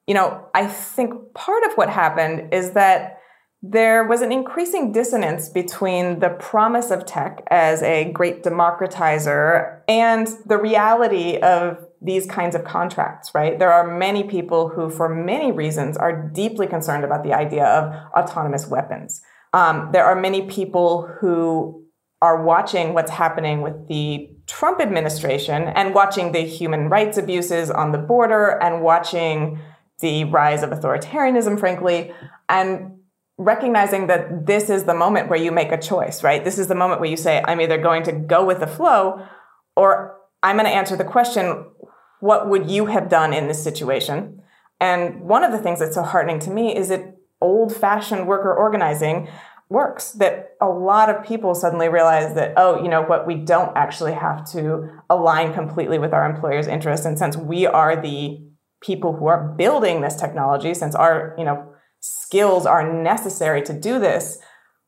you 0.10 0.15
know, 0.15 0.43
I 0.56 0.65
think 0.65 1.36
part 1.36 1.63
of 1.65 1.74
what 1.76 1.88
happened 1.88 2.52
is 2.52 2.72
that 2.72 3.19
there 3.62 4.06
was 4.06 4.24
an 4.24 4.32
increasing 4.32 4.91
dissonance 4.91 5.50
between 5.50 6.17
the 6.17 6.30
promise 6.30 6.89
of 6.89 7.06
tech 7.06 7.43
as 7.52 7.84
a 7.84 8.12
great 8.12 8.41
democratizer 8.41 9.82
and 9.88 10.28
the 10.48 10.58
reality 10.58 11.38
of 11.38 11.78
these 12.02 12.26
kinds 12.26 12.56
of 12.56 12.63
contracts, 12.63 13.36
right? 13.36 13.60
There 13.60 13.72
are 13.72 14.00
many 14.00 14.24
people 14.24 14.69
who, 14.69 14.89
for 14.89 15.10
many 15.10 15.52
reasons, 15.52 15.95
are 15.95 16.28
deeply 16.34 16.65
concerned 16.65 17.04
about 17.04 17.24
the 17.24 17.34
idea 17.34 17.65
of 17.65 17.93
autonomous 18.13 18.65
weapons. 18.65 19.22
Um, 19.53 19.89
there 19.91 20.05
are 20.05 20.19
many 20.19 20.43
people 20.43 21.07
who 21.19 21.83
are 22.21 22.43
watching 22.43 22.93
what's 22.93 23.12
happening 23.12 23.62
with 23.62 23.88
the 23.88 24.29
Trump 24.45 24.81
administration 24.81 25.63
and 25.63 25.93
watching 25.93 26.31
the 26.31 26.41
human 26.41 26.89
rights 26.89 27.17
abuses 27.17 27.71
on 27.71 27.91
the 27.91 27.97
border 27.97 28.62
and 28.62 28.81
watching 28.81 29.59
the 29.99 30.25
rise 30.25 30.63
of 30.63 30.71
authoritarianism, 30.71 31.59
frankly, 31.59 32.12
and 32.47 32.97
recognizing 33.38 34.07
that 34.07 34.45
this 34.45 34.69
is 34.69 34.83
the 34.83 34.93
moment 34.93 35.29
where 35.29 35.39
you 35.39 35.51
make 35.51 35.71
a 35.71 35.77
choice, 35.77 36.23
right? 36.23 36.43
This 36.43 36.59
is 36.59 36.67
the 36.67 36.75
moment 36.75 36.99
where 36.99 37.09
you 37.09 37.17
say, 37.17 37.41
I'm 37.45 37.62
either 37.62 37.77
going 37.77 38.03
to 38.03 38.12
go 38.12 38.43
with 38.43 38.59
the 38.59 38.67
flow 38.67 39.25
or 39.77 40.17
I'm 40.43 40.57
going 40.57 40.65
to 40.65 40.75
answer 40.75 40.97
the 40.97 41.05
question, 41.05 41.65
what 42.19 42.49
would 42.49 42.69
you 42.69 42.88
have 42.88 43.07
done 43.07 43.33
in 43.33 43.47
this 43.47 43.63
situation? 43.63 44.41
And 44.81 45.21
one 45.21 45.43
of 45.43 45.51
the 45.51 45.57
things 45.57 45.79
that's 45.79 45.95
so 45.95 46.03
heartening 46.03 46.39
to 46.39 46.49
me 46.49 46.75
is 46.75 46.89
that 46.89 47.15
old 47.41 47.75
fashioned 47.75 48.28
worker 48.28 48.54
organizing 48.54 49.28
works 49.69 50.13
that 50.13 50.58
a 50.62 50.67
lot 50.67 51.10
of 51.10 51.23
people 51.23 51.54
suddenly 51.54 51.88
realize 51.88 52.34
that 52.34 52.54
oh 52.58 52.82
you 52.82 52.89
know 52.89 53.04
what 53.04 53.28
we 53.28 53.36
don't 53.36 53.75
actually 53.78 54.13
have 54.13 54.49
to 54.52 54.89
align 55.10 55.54
completely 55.54 55.99
with 55.99 56.12
our 56.12 56.28
employers 56.30 56.67
interests 56.67 57.06
and 57.06 57.19
since 57.19 57.38
we 57.38 57.67
are 57.67 57.95
the 58.02 58.39
people 58.82 59.15
who 59.15 59.28
are 59.28 59.56
building 59.58 60.02
this 60.02 60.15
technology, 60.15 60.73
since 60.73 60.95
our 60.95 61.36
you 61.38 61.43
know 61.43 61.73
skills 61.99 62.65
are 62.65 62.91
necessary 62.91 63.62
to 63.63 63.73
do 63.73 63.99
this, 63.99 64.39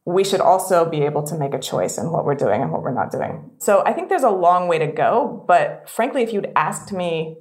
we 0.06 0.24
should 0.24 0.42
also 0.42 0.90
be 0.90 1.02
able 1.02 1.24
to 1.24 1.38
make 1.38 1.54
a 1.54 1.60
choice 1.60 1.98
in 1.98 2.12
what 2.12 2.26
we're 2.26 2.36
doing 2.36 2.62
and 2.62 2.72
what 2.72 2.82
we're 2.82 2.94
not 2.94 3.12
doing. 3.12 3.52
So 3.60 3.84
I 3.86 3.94
think 3.94 4.10
there's 4.10 4.24
a 4.24 4.30
long 4.30 4.68
way 4.68 4.80
to 4.80 4.88
go. 4.88 5.44
But 5.48 5.90
frankly, 5.90 6.24
if 6.24 6.32
you'd 6.34 6.52
asked 6.56 6.92
me 6.92 7.38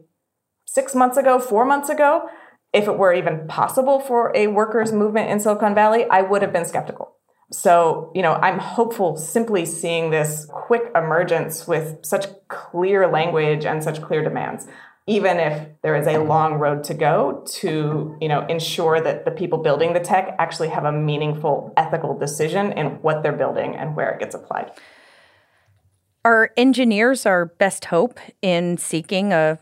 six 0.66 0.94
months 0.94 1.16
ago, 1.16 1.38
four 1.38 1.64
months 1.64 1.88
ago, 1.88 2.28
if 2.72 2.86
it 2.86 2.96
were 2.96 3.12
even 3.12 3.46
possible 3.48 4.00
for 4.00 4.32
a 4.34 4.46
workers' 4.46 4.92
movement 4.92 5.30
in 5.30 5.40
Silicon 5.40 5.74
Valley, 5.74 6.04
I 6.10 6.22
would 6.22 6.42
have 6.42 6.52
been 6.52 6.64
skeptical. 6.64 7.16
So, 7.52 8.12
you 8.14 8.22
know, 8.22 8.34
I'm 8.34 8.58
hopeful 8.60 9.16
simply 9.16 9.66
seeing 9.66 10.10
this 10.10 10.46
quick 10.50 10.92
emergence 10.94 11.66
with 11.66 11.98
such 12.04 12.26
clear 12.48 13.08
language 13.08 13.64
and 13.64 13.82
such 13.82 14.00
clear 14.00 14.22
demands 14.22 14.68
even 15.10 15.38
if 15.38 15.68
there 15.82 15.96
is 15.96 16.06
a 16.06 16.18
long 16.18 16.54
road 16.54 16.84
to 16.84 16.94
go 16.94 17.44
to 17.46 18.16
you 18.20 18.28
know 18.28 18.46
ensure 18.46 19.00
that 19.00 19.24
the 19.24 19.30
people 19.30 19.58
building 19.58 19.92
the 19.92 20.00
tech 20.00 20.36
actually 20.38 20.68
have 20.68 20.84
a 20.84 20.92
meaningful 20.92 21.72
ethical 21.76 22.16
decision 22.16 22.72
in 22.72 22.86
what 23.02 23.22
they're 23.22 23.32
building 23.32 23.74
and 23.74 23.96
where 23.96 24.10
it 24.10 24.20
gets 24.20 24.34
applied 24.34 24.70
are 26.24 26.50
engineers 26.56 27.26
our 27.26 27.46
best 27.46 27.86
hope 27.86 28.20
in 28.42 28.78
seeking 28.78 29.32
a 29.32 29.58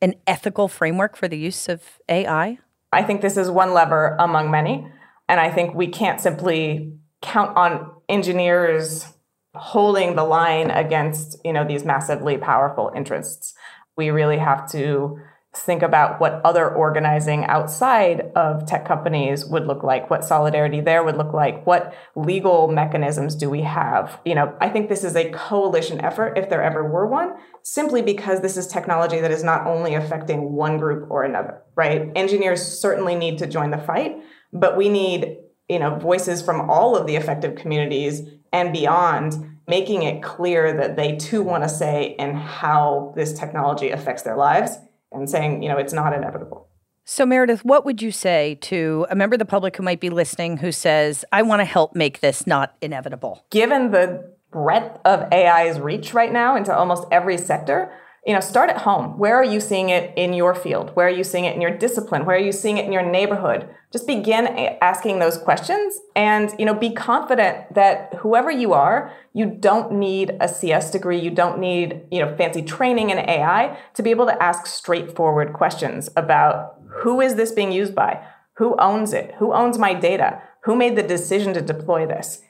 an 0.00 0.14
ethical 0.26 0.68
framework 0.68 1.16
for 1.16 1.28
the 1.28 1.38
use 1.38 1.68
of 1.68 1.82
ai 2.08 2.58
i 2.92 3.02
think 3.02 3.20
this 3.20 3.36
is 3.36 3.50
one 3.50 3.72
lever 3.72 4.16
among 4.18 4.50
many 4.50 4.86
and 5.28 5.40
i 5.40 5.50
think 5.50 5.74
we 5.74 5.86
can't 5.86 6.20
simply 6.20 6.92
count 7.20 7.56
on 7.56 7.90
engineers 8.08 9.12
holding 9.58 10.14
the 10.14 10.24
line 10.24 10.70
against 10.70 11.36
you 11.44 11.52
know 11.52 11.66
these 11.66 11.84
massively 11.84 12.38
powerful 12.38 12.92
interests. 12.94 13.54
We 13.96 14.10
really 14.10 14.38
have 14.38 14.70
to 14.72 15.18
think 15.56 15.82
about 15.82 16.20
what 16.20 16.40
other 16.44 16.68
organizing 16.68 17.44
outside 17.44 18.30
of 18.36 18.66
tech 18.66 18.86
companies 18.86 19.46
would 19.46 19.66
look 19.66 19.82
like, 19.82 20.10
what 20.10 20.24
solidarity 20.24 20.80
there 20.80 21.02
would 21.02 21.16
look 21.16 21.32
like, 21.32 21.66
what 21.66 21.94
legal 22.14 22.68
mechanisms 22.68 23.34
do 23.34 23.48
we 23.48 23.62
have. 23.62 24.20
You 24.26 24.34
know, 24.34 24.54
I 24.60 24.68
think 24.68 24.88
this 24.88 25.04
is 25.04 25.16
a 25.16 25.30
coalition 25.30 26.00
effort, 26.02 26.36
if 26.36 26.50
there 26.50 26.62
ever 26.62 26.86
were 26.86 27.06
one, 27.06 27.34
simply 27.62 28.02
because 28.02 28.42
this 28.42 28.58
is 28.58 28.66
technology 28.66 29.20
that 29.20 29.30
is 29.30 29.42
not 29.42 29.66
only 29.66 29.94
affecting 29.94 30.52
one 30.52 30.76
group 30.76 31.10
or 31.10 31.24
another, 31.24 31.62
right? 31.74 32.10
Engineers 32.14 32.62
certainly 32.62 33.14
need 33.14 33.38
to 33.38 33.46
join 33.46 33.70
the 33.70 33.78
fight, 33.78 34.16
but 34.52 34.76
we 34.76 34.90
need, 34.90 35.38
you 35.68 35.78
know, 35.78 35.96
voices 35.96 36.42
from 36.42 36.68
all 36.68 36.94
of 36.94 37.06
the 37.06 37.16
affected 37.16 37.56
communities 37.56 38.20
and 38.52 38.72
beyond 38.72 39.34
making 39.66 40.02
it 40.02 40.22
clear 40.22 40.76
that 40.76 40.96
they 40.96 41.16
too 41.16 41.42
want 41.42 41.62
to 41.62 41.68
say 41.68 42.16
in 42.18 42.34
how 42.34 43.12
this 43.16 43.32
technology 43.32 43.90
affects 43.90 44.22
their 44.22 44.36
lives 44.36 44.78
and 45.12 45.28
saying, 45.28 45.62
you 45.62 45.68
know, 45.68 45.78
it's 45.78 45.92
not 45.92 46.12
inevitable. 46.12 46.68
So, 47.04 47.24
Meredith, 47.24 47.64
what 47.64 47.86
would 47.86 48.02
you 48.02 48.12
say 48.12 48.58
to 48.62 49.06
a 49.08 49.16
member 49.16 49.34
of 49.34 49.38
the 49.38 49.46
public 49.46 49.76
who 49.76 49.82
might 49.82 50.00
be 50.00 50.10
listening 50.10 50.58
who 50.58 50.70
says, 50.70 51.24
I 51.32 51.40
want 51.40 51.60
to 51.60 51.64
help 51.64 51.94
make 51.94 52.20
this 52.20 52.46
not 52.46 52.76
inevitable? 52.82 53.46
Given 53.50 53.92
the 53.92 54.30
breadth 54.50 55.00
of 55.06 55.26
AI's 55.32 55.80
reach 55.80 56.12
right 56.12 56.32
now 56.32 56.54
into 56.54 56.74
almost 56.74 57.06
every 57.10 57.38
sector, 57.38 57.90
you 58.28 58.34
know, 58.34 58.40
start 58.40 58.68
at 58.68 58.82
home. 58.82 59.16
Where 59.16 59.36
are 59.36 59.44
you 59.44 59.58
seeing 59.58 59.88
it 59.88 60.12
in 60.14 60.34
your 60.34 60.54
field? 60.54 60.90
Where 60.94 61.06
are 61.06 61.10
you 61.10 61.24
seeing 61.24 61.46
it 61.46 61.54
in 61.54 61.62
your 61.62 61.74
discipline? 61.74 62.26
Where 62.26 62.36
are 62.36 62.38
you 62.38 62.52
seeing 62.52 62.76
it 62.76 62.84
in 62.84 62.92
your 62.92 63.02
neighborhood? 63.02 63.70
Just 63.90 64.06
begin 64.06 64.46
asking 64.82 65.18
those 65.18 65.38
questions 65.38 65.98
and, 66.14 66.54
you 66.58 66.66
know, 66.66 66.74
be 66.74 66.92
confident 66.92 67.72
that 67.72 68.12
whoever 68.18 68.50
you 68.50 68.74
are, 68.74 69.10
you 69.32 69.46
don't 69.46 69.92
need 69.92 70.36
a 70.42 70.48
CS 70.48 70.90
degree, 70.90 71.18
you 71.18 71.30
don't 71.30 71.58
need, 71.58 72.02
you 72.10 72.22
know, 72.22 72.36
fancy 72.36 72.60
training 72.60 73.08
in 73.08 73.18
AI 73.18 73.78
to 73.94 74.02
be 74.02 74.10
able 74.10 74.26
to 74.26 74.42
ask 74.42 74.66
straightforward 74.66 75.54
questions 75.54 76.10
about 76.14 76.74
who 77.00 77.22
is 77.22 77.36
this 77.36 77.52
being 77.52 77.72
used 77.72 77.94
by? 77.94 78.22
Who 78.58 78.76
owns 78.78 79.14
it? 79.14 79.36
Who 79.38 79.54
owns 79.54 79.78
my 79.78 79.94
data? 79.94 80.42
Who 80.64 80.76
made 80.76 80.96
the 80.96 81.02
decision 81.02 81.54
to 81.54 81.62
deploy 81.62 82.06
this? 82.06 82.42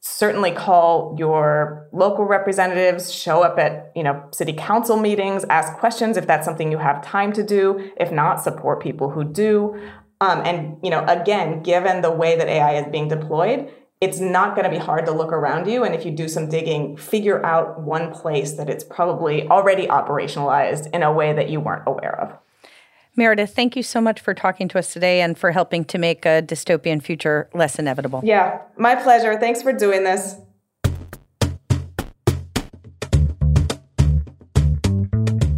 Certainly 0.00 0.50
call 0.50 1.14
your 1.18 1.88
local 1.92 2.24
representatives 2.24 3.12
show 3.12 3.42
up 3.42 3.58
at 3.58 3.92
you 3.94 4.02
know 4.02 4.26
city 4.32 4.52
council 4.54 4.96
meetings 4.96 5.44
ask 5.44 5.74
questions 5.74 6.16
if 6.16 6.26
that's 6.26 6.44
something 6.44 6.72
you 6.72 6.78
have 6.78 7.04
time 7.04 7.32
to 7.34 7.42
do. 7.42 7.90
If 7.98 8.10
not 8.10 8.42
support 8.42 8.82
people 8.82 9.10
who 9.10 9.24
do. 9.24 9.80
Um, 10.22 10.42
and 10.44 10.76
you 10.82 10.90
know 10.90 11.04
again 11.06 11.62
given 11.62 12.02
the 12.02 12.10
way 12.10 12.36
that 12.36 12.46
ai 12.46 12.74
is 12.74 12.86
being 12.90 13.08
deployed 13.08 13.70
it's 14.00 14.18
not 14.18 14.56
going 14.56 14.64
to 14.64 14.70
be 14.70 14.82
hard 14.82 15.04
to 15.04 15.12
look 15.12 15.30
around 15.30 15.70
you. 15.70 15.84
And 15.84 15.94
if 15.94 16.06
you 16.06 16.10
do 16.10 16.26
some 16.26 16.48
digging 16.48 16.96
figure 16.96 17.44
out 17.44 17.82
one 17.82 18.12
place 18.12 18.52
that 18.54 18.70
it's 18.70 18.82
probably 18.82 19.46
already 19.48 19.86
operationalized 19.86 20.90
in 20.94 21.02
a 21.02 21.12
way 21.12 21.34
that 21.34 21.50
you 21.50 21.60
weren't 21.60 21.82
aware 21.86 22.18
of 22.18 22.38
Meredith, 23.16 23.54
thank 23.54 23.76
you 23.76 23.82
so 23.82 24.00
much 24.00 24.20
for 24.20 24.34
talking 24.34 24.68
to 24.68 24.78
us 24.78 24.92
today 24.92 25.20
and 25.20 25.36
for 25.36 25.50
helping 25.50 25.84
to 25.86 25.98
make 25.98 26.24
a 26.24 26.42
dystopian 26.42 27.02
future 27.02 27.50
less 27.52 27.78
inevitable. 27.78 28.22
Yeah, 28.24 28.60
my 28.76 28.94
pleasure. 28.94 29.38
Thanks 29.38 29.62
for 29.62 29.72
doing 29.72 30.04
this. 30.04 30.36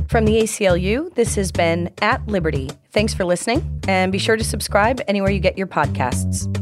From 0.08 0.26
the 0.26 0.42
ACLU, 0.42 1.14
this 1.14 1.36
has 1.36 1.50
been 1.50 1.90
At 2.02 2.26
Liberty. 2.26 2.70
Thanks 2.90 3.14
for 3.14 3.24
listening, 3.24 3.80
and 3.88 4.12
be 4.12 4.18
sure 4.18 4.36
to 4.36 4.44
subscribe 4.44 5.00
anywhere 5.08 5.30
you 5.30 5.40
get 5.40 5.56
your 5.56 5.66
podcasts. 5.66 6.61